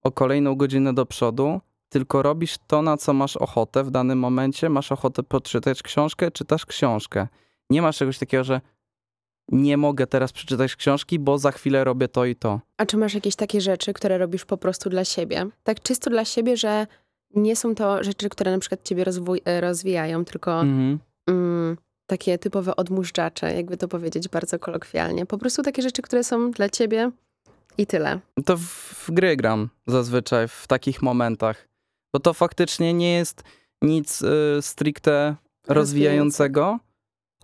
[0.03, 4.69] o kolejną godzinę do przodu, tylko robisz to, na co masz ochotę w danym momencie.
[4.69, 7.29] Masz ochotę poczytać książkę, czytasz książkę.
[7.71, 8.61] Nie masz czegoś takiego, że
[9.49, 12.61] nie mogę teraz przeczytać książki, bo za chwilę robię to i to.
[12.77, 15.47] A czy masz jakieś takie rzeczy, które robisz po prostu dla siebie?
[15.63, 16.87] Tak czysto dla siebie, że
[17.35, 19.05] nie są to rzeczy, które na przykład ciebie
[19.45, 20.99] e, rozwijają, tylko Mhm.
[21.29, 21.77] mm,
[22.07, 25.27] takie typowe odmóżdżacze, jakby to powiedzieć bardzo kolokwialnie.
[25.27, 27.11] Po prostu takie rzeczy, które są dla ciebie
[27.79, 28.21] i tyle.
[28.45, 28.63] To w,
[29.07, 31.69] w gry gram zazwyczaj w takich momentach.
[32.13, 33.43] Bo to faktycznie nie jest
[33.83, 34.29] nic y,
[34.61, 35.37] stricte
[35.69, 36.79] rozwijającego,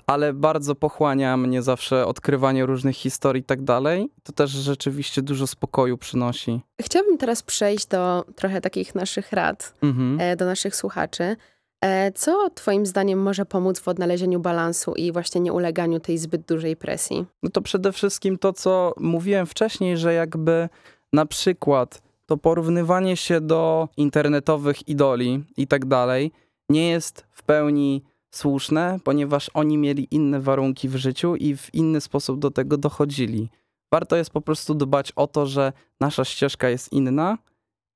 [0.08, 4.08] ale bardzo pochłania mnie zawsze odkrywanie różnych historii i tak dalej.
[4.22, 6.60] To też rzeczywiście dużo spokoju przynosi.
[6.80, 10.20] Chciałabym teraz przejść do trochę takich naszych rad Mhm.
[10.20, 11.36] e, do naszych słuchaczy.
[11.84, 16.76] E, Co Twoim zdaniem może pomóc w odnalezieniu balansu i właśnie nieuleganiu tej zbyt dużej
[16.76, 17.26] presji?
[17.42, 20.68] No to przede wszystkim to, co mówiłem wcześniej, że jakby
[21.12, 26.32] na przykład to porównywanie się do internetowych idoli i tak dalej
[26.68, 28.02] nie jest w pełni
[28.34, 33.48] słuszne, ponieważ oni mieli inne warunki w życiu i w inny sposób do tego dochodzili.
[33.92, 37.38] Warto jest po prostu dbać o to, że nasza ścieżka jest inna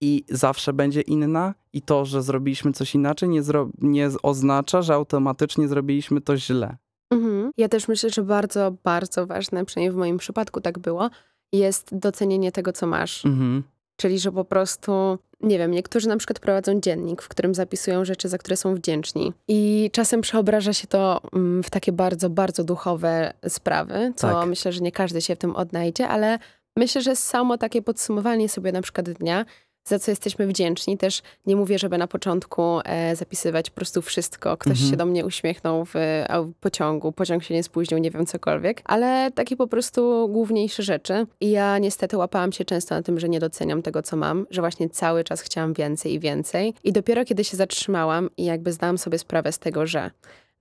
[0.02, 4.94] i zawsze będzie inna i to, że zrobiliśmy coś inaczej nie, zro- nie oznacza, że
[4.94, 6.76] automatycznie zrobiliśmy to źle.
[7.12, 7.50] Mhm.
[7.56, 11.10] Ja też myślę, że bardzo, bardzo ważne, przynajmniej w moim przypadku tak było,
[11.52, 13.26] jest docenienie tego, co masz.
[13.26, 13.62] Mhm.
[13.96, 18.28] Czyli, że po prostu, nie wiem, niektórzy na przykład prowadzą dziennik, w którym zapisują rzeczy,
[18.28, 19.32] za które są wdzięczni.
[19.48, 24.48] I czasem przeobraża się to mm, w takie bardzo, bardzo duchowe sprawy, co Tak.
[24.48, 26.38] myślę, że nie każdy się w tym odnajdzie, ale
[26.76, 29.44] myślę, że samo takie podsumowanie sobie na przykład dnia,
[29.84, 30.98] za co jesteśmy wdzięczni.
[30.98, 34.56] Też nie mówię, żeby na początku e, zapisywać po prostu wszystko.
[34.56, 34.90] Ktoś Mhm.
[34.90, 36.26] się do mnie uśmiechnął w e,
[36.60, 38.82] pociągu, pociąg się nie spóźnił, nie wiem, cokolwiek.
[38.84, 41.26] Ale takie po prostu główniejsze rzeczy.
[41.40, 44.60] I ja niestety łapałam się często na tym, że nie doceniam tego, co mam, że
[44.62, 46.74] właśnie cały czas chciałam więcej i więcej.
[46.84, 50.10] I dopiero kiedy się zatrzymałam i jakby zdałam sobie sprawę z tego, że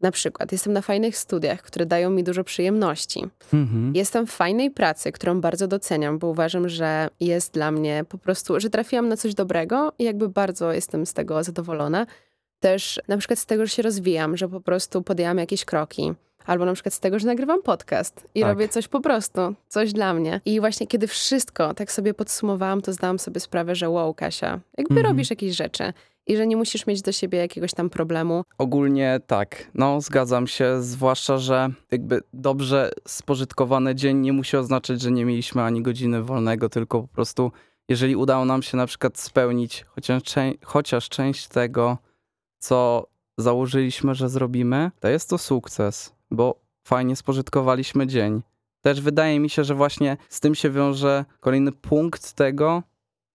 [0.01, 3.25] na przykład jestem na fajnych studiach, które dają mi dużo przyjemności.
[3.53, 3.95] Mhm.
[3.95, 8.59] Jestem w fajnej pracy, którą bardzo doceniam, bo uważam, że jest dla mnie po prostu,
[8.59, 12.05] że trafiłam na coś dobrego i jakby bardzo jestem z tego zadowolona.
[12.59, 16.13] Też na przykład z tego, że się rozwijam, że po prostu podjęłam jakieś kroki.
[16.45, 18.49] Albo na przykład z tego, że nagrywam podcast i Tak.
[18.49, 20.41] robię coś po prostu, coś dla mnie.
[20.45, 24.95] I właśnie kiedy wszystko tak sobie podsumowałam, to zdałam sobie sprawę, że wow, Kasia, jakby
[24.95, 25.05] Mhm.
[25.05, 25.93] robisz jakieś rzeczy
[26.31, 28.43] i że nie musisz mieć do siebie jakiegoś tam problemu.
[28.57, 35.11] Ogólnie tak, no zgadzam się, zwłaszcza, że jakby dobrze spożytkowany dzień nie musi oznaczać, że
[35.11, 37.51] nie mieliśmy ani godziny wolnego, tylko po prostu
[37.89, 40.21] jeżeli udało nam się na przykład spełnić chociaż,
[40.63, 41.97] chociaż część tego,
[42.59, 48.41] co założyliśmy, że zrobimy, to jest to sukces, bo fajnie spożytkowaliśmy dzień.
[48.81, 52.83] Też wydaje mi się, że właśnie z tym się wiąże kolejny punkt tego,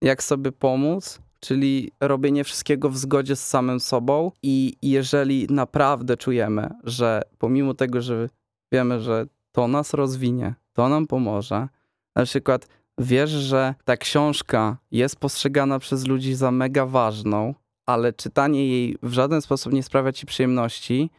[0.03, 4.33] jak sobie pomóc, czyli robienie wszystkiego w zgodzie z samym sobą.
[4.43, 8.29] I jeżeli naprawdę czujemy, że pomimo tego, że
[8.73, 11.69] wiemy, że to nas rozwinie, to nam pomoże,
[12.17, 12.69] na przykład
[12.99, 17.55] wiesz, że ta książka jest postrzegana przez ludzi za mega ważną,
[17.87, 21.11] ale czytanie jej w żaden sposób nie sprawia ci przyjemności,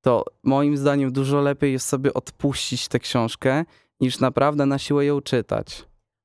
[0.00, 3.64] to moim zdaniem dużo lepiej jest sobie odpuścić tę książkę,
[4.00, 5.84] niż naprawdę na siłę ją czytać.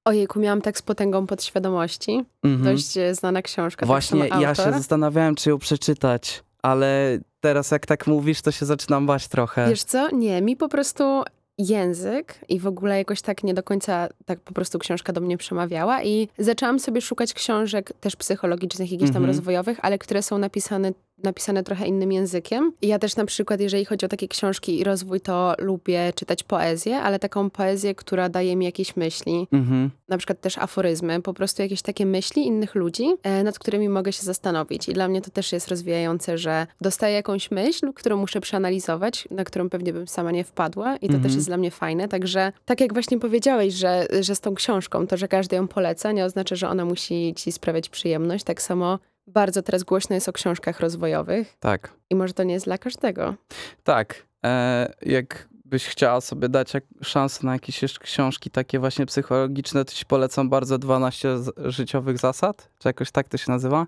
[0.09, 2.25] Ojejku, miałam tak z potęgą podświadomości.
[2.43, 2.75] Mhm.
[2.75, 3.79] Dość e, znana książka.
[3.79, 8.51] Tak Właśnie tak ja się zastanawiałem, czy ją przeczytać, ale teraz jak tak mówisz, to
[8.51, 9.69] się zaczynam bać trochę.
[9.69, 10.09] Wiesz co?
[10.11, 11.23] Nie, mi po prostu
[11.57, 15.37] język i w ogóle jakoś tak nie do końca tak po prostu książka do mnie
[15.37, 19.35] przemawiała i zaczęłam sobie szukać książek też psychologicznych, jakichś tam mm -hmm.
[19.35, 20.91] rozwojowych, ale które są napisane
[21.23, 22.73] napisane trochę innym językiem.
[22.81, 26.43] I ja też na przykład, jeżeli chodzi o takie książki i rozwój, to lubię czytać
[26.43, 29.47] poezję, ale taką poezję, która daje mi jakieś myśli.
[29.51, 29.89] Mhm.
[30.07, 34.13] Na przykład też aforyzmy, po prostu jakieś takie myśli innych ludzi, e, nad którymi mogę
[34.13, 34.89] się zastanowić.
[34.89, 39.43] I dla mnie to też jest rozwijające, że dostaję jakąś myśl, którą muszę przeanalizować, na
[39.43, 41.23] którą pewnie bym sama nie wpadła i to mhm.
[41.23, 42.07] też jest dla mnie fajne.
[42.07, 46.11] Także tak jak właśnie powiedziałeś, że, że z tą książką, to, że każdy ją poleca,
[46.11, 48.43] nie oznacza, że ona musi ci sprawiać przyjemność.
[48.43, 48.99] Tak samo
[49.29, 51.57] bardzo teraz głośno jest o książkach rozwojowych.
[51.59, 51.93] Tak.
[52.09, 53.35] I może to nie jest dla każdego.
[53.83, 54.27] Tak.
[54.45, 60.05] E, jakbyś chciała sobie dać szansę na jakieś jeszcze książki takie właśnie psychologiczne, to ci
[60.05, 63.87] polecam bardzo 12 życiowych zasad, czy jakoś tak to się nazywa.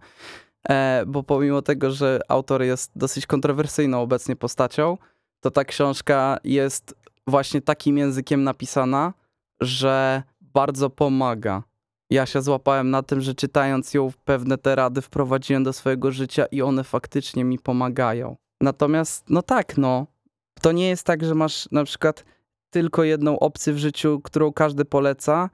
[0.69, 4.97] E, bo pomimo tego, że autor jest dosyć kontrowersyjną obecnie postacią,
[5.39, 6.95] to ta książka jest
[7.27, 9.13] właśnie takim językiem napisana,
[9.61, 11.63] że bardzo pomaga
[12.11, 16.45] ja się złapałem na tym, że czytając ją, pewne te rady wprowadziłem do swojego życia
[16.45, 18.35] i one faktycznie mi pomagają.
[18.61, 20.07] Natomiast, no tak, no,
[20.61, 22.25] to nie jest tak, że masz na przykład
[22.69, 25.49] tylko jedną opcję w życiu, którą każdy poleca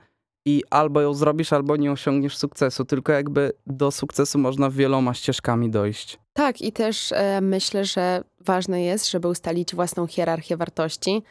[0.45, 5.69] i albo ją zrobisz, albo nie osiągniesz sukcesu, tylko jakby do sukcesu można wieloma ścieżkami
[5.69, 6.19] dojść.
[6.33, 11.23] Tak, i też e, myślę, że ważne jest, żeby ustalić własną hierarchię wartości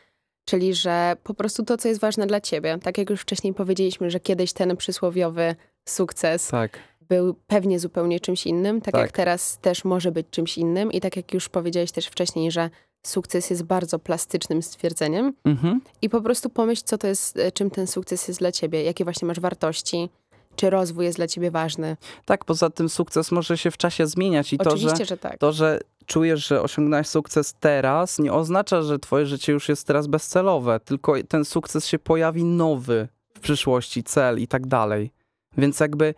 [0.49, 2.79] Czyli, że po prostu to, co jest ważne dla ciebie.
[2.83, 5.55] Tak jak już wcześniej powiedzieliśmy, że kiedyś ten przysłowiowy
[5.89, 6.79] sukces tak.
[7.01, 10.93] był pewnie zupełnie czymś innym, tak, tak, jak teraz też może być czymś innym.
[10.93, 12.71] I tak jak już powiedziałeś też wcześniej, że
[13.07, 15.33] sukces jest bardzo plastycznym stwierdzeniem.
[15.45, 15.81] Mhm.
[16.03, 19.05] I po prostu pomyśl, co to jest, e, czym ten sukces jest dla ciebie, jakie
[19.05, 20.09] właśnie masz wartości,
[20.57, 21.97] czy rozwój jest dla ciebie ważny.
[22.25, 25.39] Tak, poza tym sukces może się w czasie zmieniać i Oczywiście, to, że, że tak.
[25.39, 30.07] to, że czujesz, że osiągnąłeś sukces teraz, nie oznacza, że twoje życie już jest teraz
[30.07, 35.11] bezcelowe, tylko ten sukces się pojawi nowy w przyszłości, cel i tak dalej.
[35.57, 36.15] Więc jakby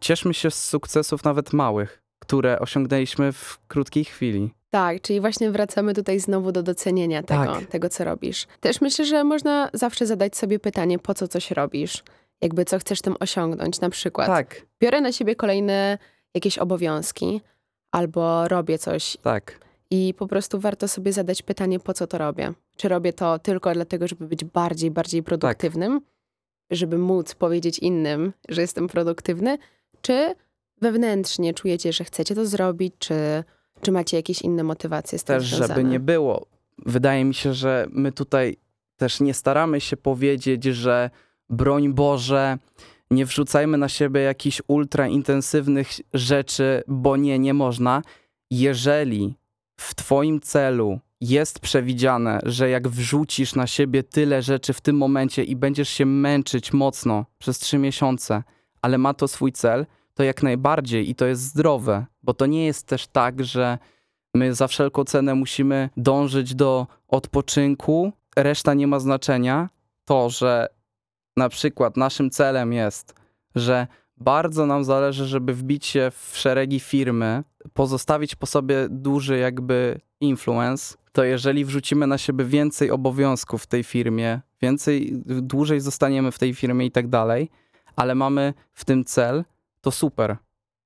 [0.00, 4.50] cieszmy się z sukcesów nawet małych, które osiągnęliśmy w krótkiej chwili.
[4.70, 7.66] Tak, czyli właśnie wracamy tutaj znowu do docenienia tego, tak.
[7.66, 8.46] tego, co robisz.
[8.60, 12.02] Też myślę, że można zawsze zadać sobie pytanie, po co coś robisz?
[12.40, 13.80] Jakby co chcesz tym osiągnąć?
[13.80, 14.66] Na przykład tak.
[14.80, 15.98] biorę na siebie kolejne
[16.34, 17.40] jakieś obowiązki,
[17.94, 19.16] albo robię coś.
[19.22, 19.58] Tak.
[19.90, 22.52] I po prostu warto sobie zadać pytanie, po co to robię.
[22.76, 25.26] Czy robię to tylko dlatego, żeby być bardziej, bardziej tak.
[25.26, 26.08] produktywnym, tak.
[26.70, 29.58] żeby móc powiedzieć innym, że jestem produktywny,
[30.02, 30.34] czy
[30.80, 33.44] wewnętrznie czujecie, że chcecie to zrobić, czy,
[33.80, 35.68] czy macie jakieś inne motywacje z tym Też, związane?
[35.68, 36.46] żeby nie było.
[36.78, 38.56] Wydaje mi się, że my tutaj
[38.96, 41.10] też nie staramy się powiedzieć, że
[41.50, 42.58] broń Boże,
[43.10, 48.02] nie wrzucajmy na siebie jakichś ultra intensywnych rzeczy, bo nie, nie można.
[48.50, 49.34] Jeżeli
[49.76, 55.44] w Twoim celu jest przewidziane, że jak wrzucisz na siebie tyle rzeczy w tym momencie
[55.44, 58.42] i będziesz się męczyć mocno przez trzy miesiące,
[58.82, 62.66] ale ma to swój cel, to jak najbardziej i to jest zdrowe, bo to nie
[62.66, 63.78] jest też tak, że
[64.34, 69.68] my za wszelką cenę musimy dążyć do odpoczynku, reszta nie ma znaczenia.
[70.04, 70.68] To, że
[71.36, 73.14] na przykład naszym celem jest,
[73.54, 80.00] że bardzo nam zależy, żeby wbić się w szeregi firmy, pozostawić po sobie duży jakby
[80.20, 86.38] influence, to jeżeli wrzucimy na siebie więcej obowiązków w tej firmie, więcej, dłużej zostaniemy w
[86.38, 87.50] tej firmie i tak dalej,
[87.96, 89.44] ale mamy w tym cel,
[89.80, 90.36] to super.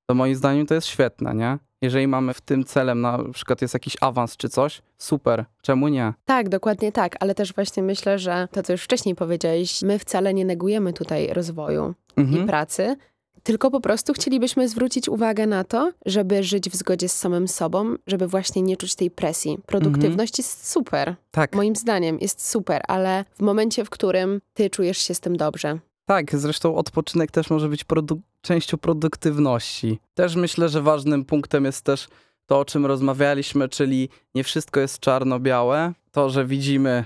[0.07, 1.59] To moim zdaniem to jest świetne, nie?
[1.83, 6.14] Jeżeli mamy w tym celem, na przykład jest jakiś awans czy coś, super, czemu nie?
[6.25, 10.35] Tak, dokładnie tak, ale też właśnie myślę, że to, co już wcześniej powiedziałeś, my wcale
[10.35, 12.45] nie negujemy tutaj rozwoju mhm.
[12.45, 12.97] i pracy,
[13.43, 17.95] tylko po prostu chcielibyśmy zwrócić uwagę na to, żeby żyć w zgodzie z samym sobą,
[18.07, 19.59] żeby właśnie nie czuć tej presji.
[19.66, 20.45] Produktywność mhm.
[20.45, 21.14] jest super.
[21.31, 21.55] Tak.
[21.55, 25.79] Moim zdaniem jest super, ale w momencie, w którym ty czujesz się z tym dobrze,
[26.09, 29.99] tak, zresztą odpoczynek też może być produ częścią produktywności.
[30.14, 32.09] Też myślę, że ważnym punktem jest też
[32.47, 35.93] to, o czym rozmawialiśmy, czyli nie wszystko jest czarno-białe.
[36.12, 37.05] To, że widzimy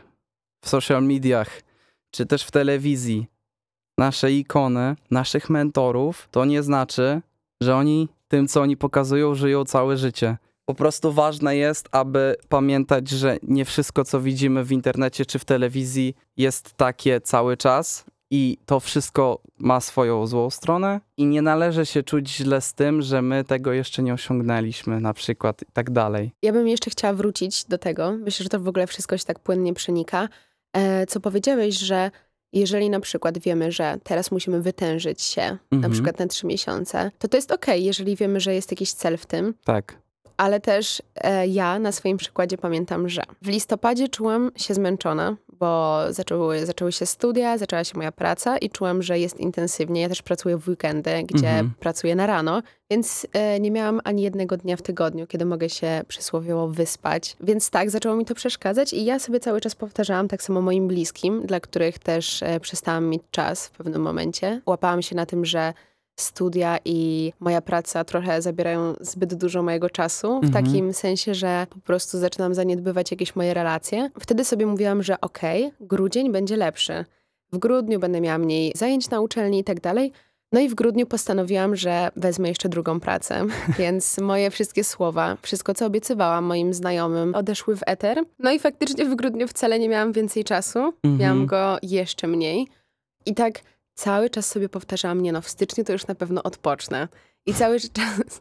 [0.65, 1.63] w social mediach,
[2.11, 3.27] czy też w telewizji
[3.99, 7.21] nasze ikony, naszych mentorów, to nie znaczy,
[7.63, 10.37] że oni tym, co oni pokazują, żyją całe życie.
[10.65, 15.45] Po prostu ważne jest, aby pamiętać, że nie wszystko, co widzimy w internecie czy w
[15.45, 18.05] telewizji, jest takie cały czas
[18.35, 23.03] i to wszystko ma swoją złą stronę i nie należy się czuć źle z tym,
[23.03, 26.33] że my tego jeszcze nie osiągnęliśmy, na przykład i tak dalej.
[26.43, 28.13] Ja bym jeszcze chciała wrócić do tego.
[28.13, 30.29] Myślę, że to w ogóle wszystko się tak płynnie przenika.
[30.73, 32.11] E, co powiedziałeś, że
[32.53, 35.83] jeżeli na przykład wiemy, że teraz musimy wytężyć się, mhm.
[35.83, 39.17] na przykład na trzy miesiące, to to jest ok, jeżeli wiemy, że jest jakiś cel
[39.17, 39.55] w tym.
[39.65, 40.02] Tak
[40.43, 46.01] ale też e, ja na swoim przykładzie pamiętam, że w listopadzie czułam się zmęczona, bo
[46.11, 50.01] zaczęły, zaczęły się studia, zaczęła się moja praca i czułam, że jest intensywnie.
[50.01, 51.73] Ja też pracuję w weekendy, gdzie mhm.
[51.81, 56.03] pracuję na rano, więc e, nie miałam ani jednego dnia w tygodniu, kiedy mogę się
[56.09, 57.37] przysłowiowo wyspać.
[57.41, 60.89] Więc tak, zaczęło mi to przeszkadzać i ja sobie cały czas powtarzałam, tak samo moim
[60.89, 64.61] bliskim, dla których też e, przestałam mieć czas w pewnym momencie.
[64.67, 65.73] Łapałam się na tym, że
[66.23, 70.65] studia i moja praca trochę zabierają zbyt dużo mojego czasu, w mhm.
[70.65, 74.11] takim sensie, że po prostu zaczynam zaniedbywać jakieś moje relacje.
[74.21, 77.05] Wtedy sobie mówiłam, że okej, okay, grudzień będzie lepszy.
[77.53, 80.13] W grudniu będę miała mniej zajęć na uczelni i tak dalej.
[80.53, 83.47] No i w grudniu postanowiłam, że wezmę jeszcze drugą pracę,
[83.79, 88.25] więc moje wszystkie słowa, wszystko co obiecywałam moim znajomym odeszły w eter.
[88.39, 91.19] No i faktycznie w grudniu wcale nie miałam więcej czasu, mhm.
[91.19, 92.69] miałam go jeszcze mniej.
[93.27, 93.61] I tak
[93.95, 97.09] cały czas sobie powtarzałam, nie no, w styczniu to już na pewno odpocznę.
[97.47, 98.41] I cały czas,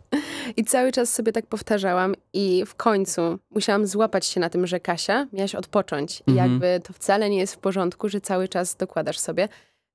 [0.58, 4.80] i cały czas sobie tak powtarzałam i w końcu musiałam złapać się na tym, że
[4.80, 6.24] Kasia, miałaś odpocząć.
[6.28, 6.52] I mhm.
[6.52, 9.48] jakby to wcale nie jest w porządku, że cały czas dokładasz sobie.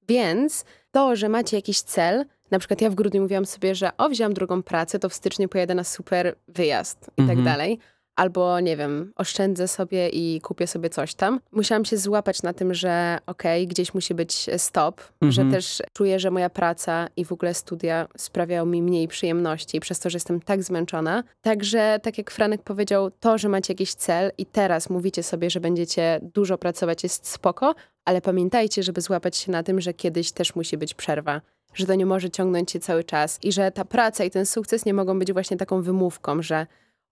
[0.09, 4.09] Więc to, że macie jakiś cel, na przykład ja w grudniu mówiłam sobie, że o,
[4.09, 7.39] wziąłam drugą pracę, to w styczniu pojadę na super wyjazd i tak mhm.
[7.39, 7.79] tak dalej
[8.17, 11.41] albo nie wiem, oszczędzę sobie i kupię sobie coś tam.
[11.53, 15.33] Musiałam się złapać na tym, że okej, okay, gdzieś musi być stop, mhm.
[15.33, 20.01] że też czuję, że moja praca i w ogóle studia sprawiają mi mniej przyjemności przez
[20.01, 21.25] to, że jestem tak zmęczona.
[21.41, 25.61] Także, tak jak Franek powiedział, to, że macie jakiś cel i teraz mówicie sobie, że
[25.61, 30.55] będziecie dużo pracować, jest spoko, ale pamiętajcie, żeby złapać się na tym, że kiedyś też
[30.55, 31.41] musi być przerwa
[31.75, 34.85] że to nie może ciągnąć się cały czas i że ta praca i ten sukces
[34.85, 36.67] nie mogą być właśnie taką wymówką, że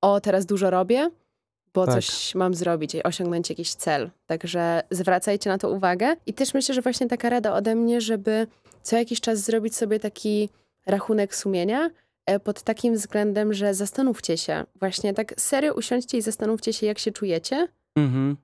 [0.05, 1.11] o, teraz dużo robię,
[1.75, 1.95] bo tak.
[1.95, 4.11] coś mam zrobić, osiągnąć jakiś cel.
[4.27, 6.17] Także zwracajcie na to uwagę.
[6.27, 8.47] I też myślę, że właśnie taka rada ode mnie, żeby
[8.83, 10.49] co jakiś czas zrobić sobie taki
[10.87, 11.91] rachunek sumienia,
[12.27, 16.99] e, pod takim względem, że zastanówcie się, właśnie tak serio usiądźcie i zastanówcie się, jak
[16.99, 17.69] się czujecie.
[17.97, 18.37] Mhm.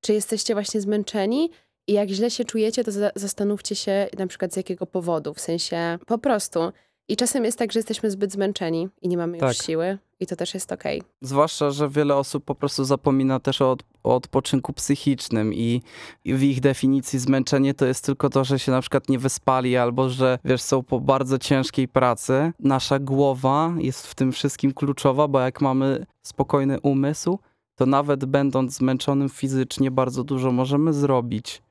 [0.00, 1.50] Czy jesteście właśnie zmęczeni?
[1.86, 5.34] I jak źle się czujecie, to za zastanówcie się na przykład z jakiego powodu.
[5.34, 6.72] W sensie po prostu
[7.10, 9.66] i czasem jest tak, że jesteśmy zbyt zmęczeni i nie mamy już tak.
[9.66, 11.00] siły i to też jest okej.
[11.00, 11.10] Okay.
[11.20, 15.82] Zwłaszcza, że wiele osób po prostu zapomina też o, o odpoczynku psychicznym i,
[16.24, 19.76] i, w ich definicji zmęczenie to jest tylko to, że się na przykład nie wyspali
[19.76, 22.52] albo że wiesz, są po bardzo ciężkiej pracy.
[22.60, 27.38] Nasza głowa jest w tym wszystkim kluczowa, bo jak mamy spokojny umysł,
[27.74, 31.62] to nawet będąc zmęczonym fizycznie bardzo dużo możemy zrobić.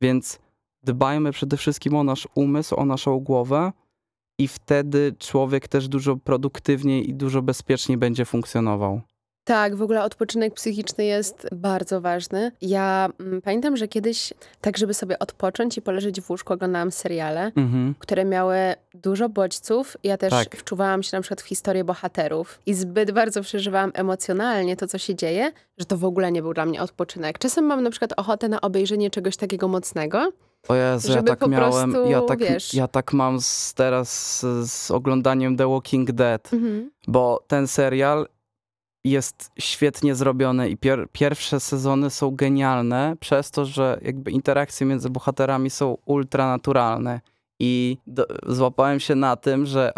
[0.00, 0.38] Więc
[0.82, 3.72] dbajmy przede wszystkim o nasz umysł, o naszą głowę,
[4.38, 9.00] i wtedy człowiek też dużo produktywniej i dużo bezpieczniej będzie funkcjonował.
[9.44, 12.52] Tak, w ogóle odpoczynek psychiczny jest bardzo ważny.
[12.62, 17.52] Ja mm, pamiętam, że kiedyś, tak żeby sobie odpocząć i poleżeć w łóżku, oglądałam seriale,
[17.56, 17.94] mhm.
[17.98, 18.56] które miały
[18.94, 19.96] dużo bodźców.
[20.02, 20.56] Ja też tak.
[20.56, 25.14] wczuwałam się na przykład w historię bohaterów i zbyt bardzo przeżywałam emocjonalnie to, co się
[25.14, 27.38] dzieje, że to w ogóle nie był dla mnie odpoczynek.
[27.38, 30.32] Czasem mam na przykład ochotę na obejrzenie czegoś takiego mocnego,
[30.68, 32.74] o Jezu, ja tak miałem, prostu, ja, tak, wiesz...
[32.74, 36.90] ja tak mam z, teraz z, z, oglądaniem The Walking Dead, mhm.
[37.08, 38.26] bo ten serial
[39.04, 45.10] jest świetnie zrobiony i pier pierwsze sezony są genialne przez to, że jakby interakcje między
[45.10, 47.20] bohaterami są ultranaturalne.
[47.60, 49.92] I do, złapałem się na tym, że,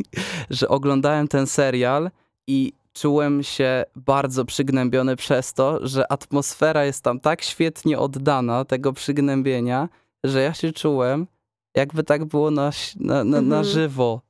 [0.50, 2.10] że oglądałem ten serial
[2.46, 8.92] i czułem się bardzo przygnębiony przez to, że atmosfera jest tam tak świetnie oddana tego
[8.92, 9.88] przygnębienia,
[10.24, 11.26] że ja się czułem,
[11.74, 13.64] jakby tak było na, na, na, na mhm.
[13.64, 14.20] żywo.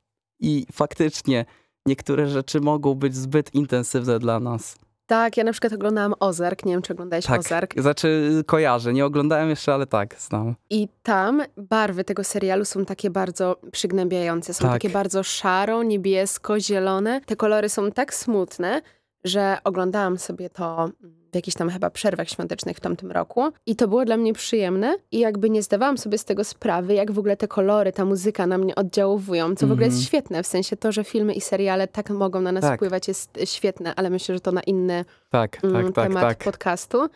[0.41, 1.45] I faktycznie
[1.87, 4.77] niektóre rzeczy mogą być zbyt intensywne dla nas.
[5.09, 7.81] Tak, ja na przykład oglądałam Ozark, nie wiem czy oglądałeś tak, Ozark.
[7.81, 10.55] Znaczy kojarzę, nie oglądałem jeszcze, ale tak, znam.
[10.71, 14.73] I tam barwy tego serialu są takie bardzo przygnębiające, są tak.
[14.73, 17.21] takie bardzo szaro, niebiesko, zielone.
[17.21, 18.83] Te kolory są tak smutne,
[19.25, 20.91] że oglądałam sobie to
[21.33, 24.97] w jakichś tam chyba przerwach świątecznych w tamtym roku i to było dla mnie przyjemne
[25.13, 28.47] i jakby nie zdawałam sobie z tego sprawy, jak w ogóle te kolory, ta muzyka
[28.47, 30.07] na mnie oddziałowują, co w ogóle jest mhm.
[30.07, 32.79] świetne, w sensie to, że filmy i seriale tak mogą na nas tak.
[32.79, 36.45] wpływać jest świetne, ale myślę, że to na inny tak, tak, mm, tak temat tak,
[36.45, 37.09] podcastu.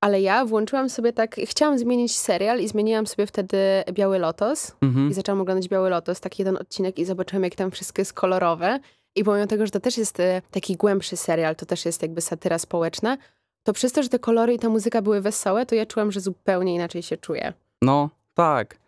[0.00, 3.58] Ale ja włączyłam sobie tak, chciałam zmienić serial i zmieniłam sobie wtedy
[3.92, 5.10] Biały Lotos Mhm.
[5.10, 8.80] i zaczęłam oglądać Biały Lotos, taki jeden odcinek i zobaczyłam, jak tam wszystko jest kolorowe.
[9.16, 12.20] I pomimo tego, że to też jest e, taki głębszy serial, to też jest jakby
[12.20, 13.16] satyra społeczna,
[13.62, 16.20] to przez to, że te kolory i ta muzyka były wesołe, to ja czułam, że
[16.20, 17.52] zupełnie inaczej się czuję.
[17.82, 18.78] No, tak.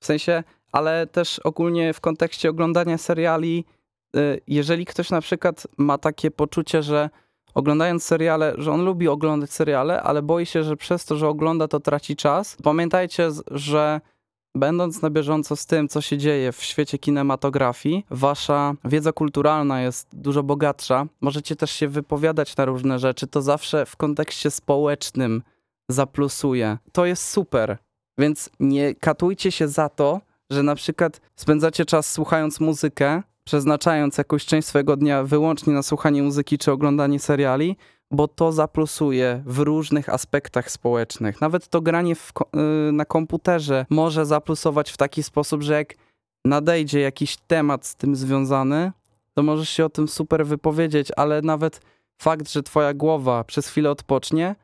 [0.00, 3.64] W sensie, ale też ogólnie w kontekście oglądania seriali,
[4.16, 7.10] y, jeżeli ktoś na przykład ma takie poczucie, że
[7.54, 11.68] oglądając seriale, że on lubi oglądać seriale, ale boi się, że przez to, że ogląda,
[11.68, 12.56] to traci czas.
[12.62, 14.00] Pamiętajcie, że
[14.54, 20.08] będąc na bieżąco z tym, co się dzieje w świecie kinematografii, wasza wiedza kulturalna jest
[20.12, 21.06] dużo bogatsza.
[21.20, 23.26] Możecie też się wypowiadać na różne rzeczy.
[23.26, 25.42] To zawsze w kontekście społecznym
[25.88, 26.78] zaplusuje.
[26.92, 27.78] To jest super.
[28.18, 30.20] Więc nie katujcie się za to,
[30.50, 36.22] że na przykład spędzacie czas słuchając muzykę, przeznaczając jakąś część swojego dnia wyłącznie na słuchanie
[36.22, 37.76] muzyki czy oglądanie seriali,
[38.10, 41.40] bo to zaplusuje w różnych aspektach społecznych.
[41.40, 42.32] Nawet to granie w,
[42.88, 45.94] y, na komputerze może zaplusować w taki sposób, że jak
[46.44, 48.92] nadejdzie jakiś temat z tym związany,
[49.34, 51.80] to możesz się o tym super wypowiedzieć, ale nawet
[52.22, 54.54] fakt, że twoja głowa przez chwilę odpocznie,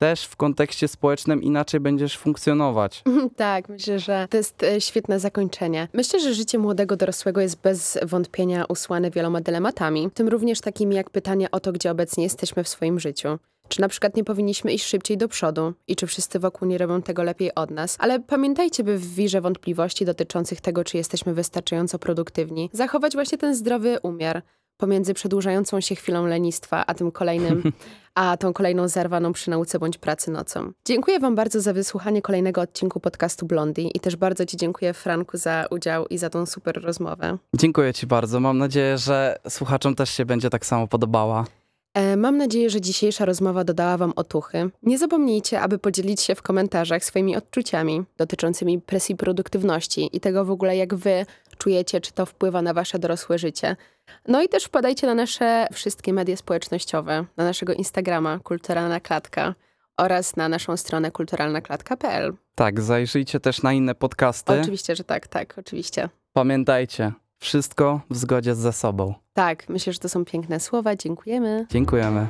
[0.00, 3.02] też w kontekście społecznym inaczej będziesz funkcjonować.
[3.36, 5.88] Tak, myślę, że to jest e, świetne zakończenie.
[5.92, 10.96] Myślę, że życie młodego dorosłego jest bez wątpienia usłane wieloma dylematami, w tym również takimi
[10.96, 13.38] jak pytanie o to, gdzie obecnie jesteśmy w swoim życiu.
[13.68, 17.02] Czy na przykład nie powinniśmy iść szybciej do przodu i czy wszyscy wokół nie robią
[17.02, 17.96] tego lepiej od nas.
[17.98, 23.54] Ale pamiętajcie, by w wirze wątpliwości dotyczących tego, czy jesteśmy wystarczająco produktywni, zachować właśnie ten
[23.54, 24.42] zdrowy umiar
[24.80, 27.72] pomiędzy przedłużającą się chwilą lenistwa, a tym kolejnym,
[28.14, 30.72] a tą kolejną zerwaną przy nauce bądź pracy nocą.
[30.84, 35.36] Dziękuję Wam bardzo za wysłuchanie kolejnego odcinku podcastu Blondie i też bardzo Ci dziękuję Franku
[35.36, 37.38] za udział i za tą super rozmowę.
[37.54, 38.40] Dziękuję Ci bardzo.
[38.40, 41.44] Mam nadzieję, że słuchaczom też się będzie tak samo podobała.
[41.94, 44.70] E, Mam nadzieję, że dzisiejsza rozmowa dodała Wam otuchy.
[44.82, 50.50] Nie zapomnijcie, aby podzielić się w komentarzach swoimi odczuciami dotyczącymi presji produktywności i tego w
[50.50, 51.26] ogóle, jak Wy
[51.58, 53.76] czujecie, czy to wpływa na Wasze dorosłe życie.
[54.28, 59.54] No i też wpadajcie na nasze wszystkie media społecznościowe, na naszego Instagrama Kulturalna Klatka
[59.96, 62.32] oraz na naszą stronę kulturalnaklatka.pl.
[62.54, 64.60] Tak, zajrzyjcie też na inne podcasty.
[64.60, 66.08] Oczywiście, że tak, tak, oczywiście.
[66.32, 69.14] Pamiętajcie, wszystko w zgodzie ze sobą.
[69.32, 70.96] Tak, myślę, że to są piękne słowa.
[70.96, 71.66] Dziękujemy.
[71.70, 72.26] Dziękujemy.